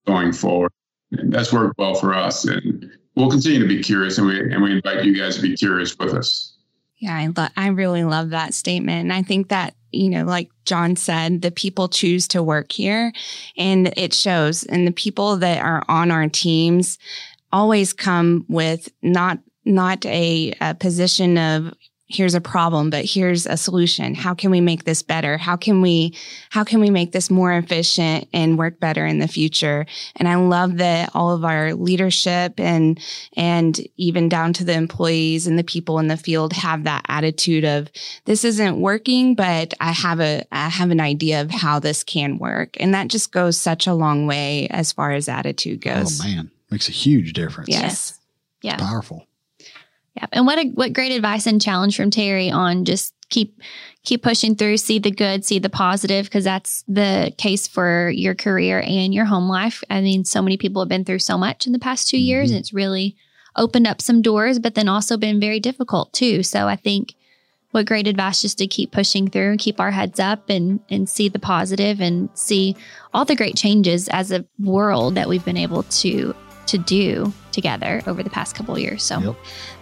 going 0.07 0.33
forward. 0.33 0.73
And 1.13 1.33
that's 1.33 1.53
worked 1.53 1.79
well 1.79 1.95
for 1.95 2.15
us. 2.15 2.45
And 2.45 2.91
we'll 3.15 3.31
continue 3.31 3.61
to 3.61 3.69
be 3.69 3.83
curious 3.83 4.19
and 4.19 4.27
we 4.27 4.41
and 4.41 4.63
we 4.63 4.73
invite 4.73 5.05
you 5.05 5.17
guys 5.17 5.37
to 5.37 5.43
be 5.43 5.57
curious 5.57 5.97
with 5.99 6.15
us. 6.15 6.53
Yeah, 6.99 7.17
I 7.17 7.29
lo- 7.37 7.49
I 7.57 7.69
really 7.69 8.05
love 8.05 8.31
that 8.31 8.55
statement. 8.55 9.03
And 9.03 9.13
I 9.13 9.23
think 9.23 9.49
that, 9.49 9.75
you 9.93 10.09
know, 10.11 10.25
like 10.25 10.51
John 10.65 10.97
said, 10.97 11.43
the 11.43 11.51
people 11.51 11.89
choose 11.89 12.27
to 12.29 12.43
work 12.43 12.73
here 12.73 13.13
and 13.57 13.93
it 13.97 14.15
shows. 14.15 14.65
And 14.65 14.87
the 14.87 14.93
people 14.93 15.37
that 15.37 15.63
are 15.63 15.85
on 15.89 16.11
our 16.11 16.29
teams 16.29 16.99
always 17.53 17.93
come 17.93 18.45
with 18.49 18.91
not 19.03 19.39
not 19.65 20.05
a, 20.07 20.53
a 20.61 20.75
position 20.75 21.39
of 21.39 21.73
here's 22.07 22.35
a 22.35 22.41
problem 22.41 22.91
but 22.91 23.05
here's 23.05 23.47
a 23.47 23.57
solution. 23.57 24.15
How 24.15 24.35
can 24.35 24.51
we 24.51 24.61
make 24.61 24.85
this 24.85 25.03
better? 25.03 25.39
How 25.39 25.57
can 25.57 25.81
we 25.81 26.15
how 26.51 26.63
can 26.63 26.81
we 26.81 26.91
make 26.91 27.13
this 27.13 27.31
more 27.31 27.53
efficient 27.53 28.29
and 28.33 28.59
work 28.59 28.79
better 28.79 29.07
in 29.07 29.19
the 29.19 29.29
future? 29.29 29.87
And 30.17 30.29
i 30.29 30.35
love 30.35 30.79
that 30.79 31.11
all 31.15 31.33
of 31.33 31.45
our 31.45 31.75
leadership 31.75 32.61
and 32.61 33.01
and 33.37 33.81
even 33.97 34.29
down 34.29 34.53
to 34.55 34.65
the 34.65 34.75
employees 34.75 35.47
and 35.47 35.59
the 35.59 35.65
people 35.65 35.99
in 35.99 36.09
the 36.09 36.17
field 36.17 36.53
have 36.53 36.85
that 36.85 37.05
attitude 37.09 37.65
of 37.65 37.91
this 38.27 38.45
isn't 38.45 38.81
working 38.81 39.35
but 39.35 39.73
i 39.81 39.93
have 39.93 40.21
a 40.21 40.45
i 40.53 40.69
have 40.69 40.91
an 40.91 41.01
idea 41.01 41.41
of 41.41 41.51
how 41.51 41.79
this 41.79 42.05
can 42.05 42.39
work. 42.39 42.77
And 42.81 42.95
that 42.95 43.09
just 43.09 43.33
goes 43.33 43.57
such 43.57 43.87
a 43.87 43.95
long 43.95 44.27
way 44.27 44.69
as 44.69 44.93
far 44.93 45.13
as 45.13 45.29
attitude 45.29 45.83
oh, 45.87 45.95
goes. 45.95 46.21
oh 46.21 46.25
man. 46.25 46.51
Makes 46.71 46.89
a 46.89 46.93
huge 46.93 47.33
difference. 47.33 47.69
Yes. 47.69 48.19
Yeah 48.63 48.75
it's 48.75 48.83
powerful 48.83 49.27
yeah. 50.15 50.27
And 50.33 50.47
what 50.47 50.59
a 50.59 50.69
what 50.71 50.93
great 50.93 51.13
advice 51.13 51.47
and 51.47 51.61
challenge 51.61 51.97
from 51.97 52.11
Terry 52.11 52.51
on 52.51 52.85
just 52.85 53.15
keep 53.31 53.61
keep 54.05 54.23
pushing 54.23 54.55
through, 54.55 54.77
see 54.77 54.99
the 54.99 55.11
good, 55.11 55.45
see 55.45 55.59
the 55.59 55.71
positive, 55.71 56.27
because 56.27 56.45
that's 56.45 56.85
the 56.87 57.33
case 57.39 57.67
for 57.67 58.11
your 58.11 58.35
career 58.35 58.83
and 58.87 59.15
your 59.15 59.25
home 59.25 59.49
life. 59.49 59.83
I 59.91 60.01
mean, 60.03 60.25
so 60.25 60.43
many 60.43 60.57
people 60.57 60.83
have 60.83 60.89
been 60.89 61.05
through 61.05 61.21
so 61.21 61.39
much 61.39 61.67
in 61.67 61.73
the 61.73 61.79
past 61.79 62.09
2 62.09 62.17
mm-hmm. 62.17 62.25
years, 62.25 62.51
and 62.51 62.61
it's 62.61 62.73
really 62.73 63.17
opened 63.57 63.87
up 63.87 64.01
some 64.01 64.23
doors, 64.23 64.59
but 64.59 64.75
then 64.75 64.89
also 64.89 65.17
been 65.17 65.41
very 65.41 65.61
difficult 65.61 66.13
too. 66.13 66.43
So 66.43 66.69
I 66.69 66.77
think 66.77 67.15
what 67.71 67.87
great 67.87 68.07
advice 68.07 68.43
just 68.43 68.59
to 68.59 68.69
keep 68.69 68.93
pushing 68.93 69.29
through 69.29 69.51
and 69.51 69.59
keep 69.59 69.81
our 69.81 69.91
heads 69.91 70.21
up 70.21 70.49
and 70.49 70.79
and 70.91 71.09
see 71.09 71.29
the 71.29 71.41
positive 71.41 72.01
and 72.01 72.29
see 72.35 72.77
all 73.13 73.25
the 73.25 73.35
great 73.35 73.57
changes 73.57 74.09
as 74.09 74.31
a 74.31 74.45
world 74.61 75.17
that 75.17 75.29
we've 75.29 75.45
been 75.45 75.57
able 75.57 75.83
to 75.85 76.35
to 76.67 76.79
do 76.79 77.33
together 77.53 78.03
over 78.07 78.23
the 78.23 78.31
past 78.31 78.55
couple 78.55 78.79
years. 78.79 79.03
So, 79.03 79.19
yep. 79.21 79.37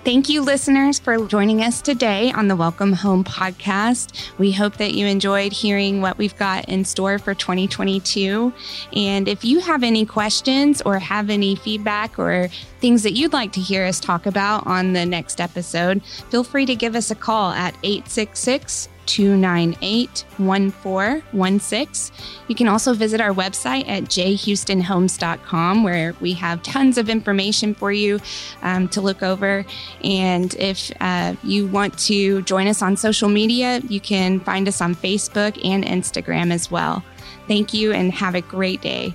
thank 0.04 0.28
you, 0.28 0.42
listeners, 0.42 0.98
for 0.98 1.26
joining 1.26 1.62
us 1.62 1.80
today 1.80 2.30
on 2.32 2.48
the 2.48 2.54
Welcome 2.54 2.92
Home 2.92 3.24
podcast. 3.24 4.30
We 4.38 4.52
hope 4.52 4.76
that 4.76 4.94
you 4.94 5.06
enjoyed 5.06 5.52
hearing 5.52 6.00
what 6.00 6.18
we've 6.18 6.36
got 6.36 6.68
in 6.68 6.84
store 6.84 7.18
for 7.18 7.34
2022. 7.34 8.52
And 8.94 9.26
if 9.26 9.44
you 9.44 9.60
have 9.60 9.82
any 9.82 10.04
questions 10.04 10.82
or 10.82 10.98
have 10.98 11.30
any 11.30 11.56
feedback 11.56 12.18
or 12.18 12.48
things 12.80 13.02
that 13.04 13.12
you'd 13.12 13.32
like 13.32 13.52
to 13.52 13.60
hear 13.60 13.84
us 13.86 13.98
talk 13.98 14.26
about 14.26 14.66
on 14.66 14.92
the 14.92 15.06
next 15.06 15.40
episode, 15.40 16.04
feel 16.04 16.44
free 16.44 16.66
to 16.66 16.76
give 16.76 16.94
us 16.94 17.10
a 17.10 17.14
call 17.14 17.52
at 17.52 17.74
866 17.82 18.88
298 19.12 20.24
1416. 20.38 22.14
You 22.48 22.54
can 22.54 22.66
also 22.66 22.94
visit 22.94 23.20
our 23.20 23.34
website 23.34 23.86
at 23.86 24.04
jhoustonhomes.com 24.04 25.84
where 25.84 26.14
we 26.22 26.32
have 26.32 26.62
tons 26.62 26.96
of 26.96 27.10
information 27.10 27.74
for 27.74 27.92
you 27.92 28.20
um, 28.62 28.88
to 28.88 29.02
look 29.02 29.22
over. 29.22 29.66
And 30.02 30.54
if 30.54 30.90
uh, 31.00 31.34
you 31.44 31.66
want 31.66 31.98
to 32.00 32.40
join 32.42 32.66
us 32.66 32.80
on 32.80 32.96
social 32.96 33.28
media, 33.28 33.82
you 33.86 34.00
can 34.00 34.40
find 34.40 34.66
us 34.66 34.80
on 34.80 34.94
Facebook 34.94 35.62
and 35.62 35.84
Instagram 35.84 36.50
as 36.50 36.70
well. 36.70 37.04
Thank 37.46 37.74
you 37.74 37.92
and 37.92 38.10
have 38.12 38.34
a 38.34 38.40
great 38.40 38.80
day. 38.80 39.14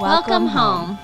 Welcome 0.00 0.46
home. 0.46 0.98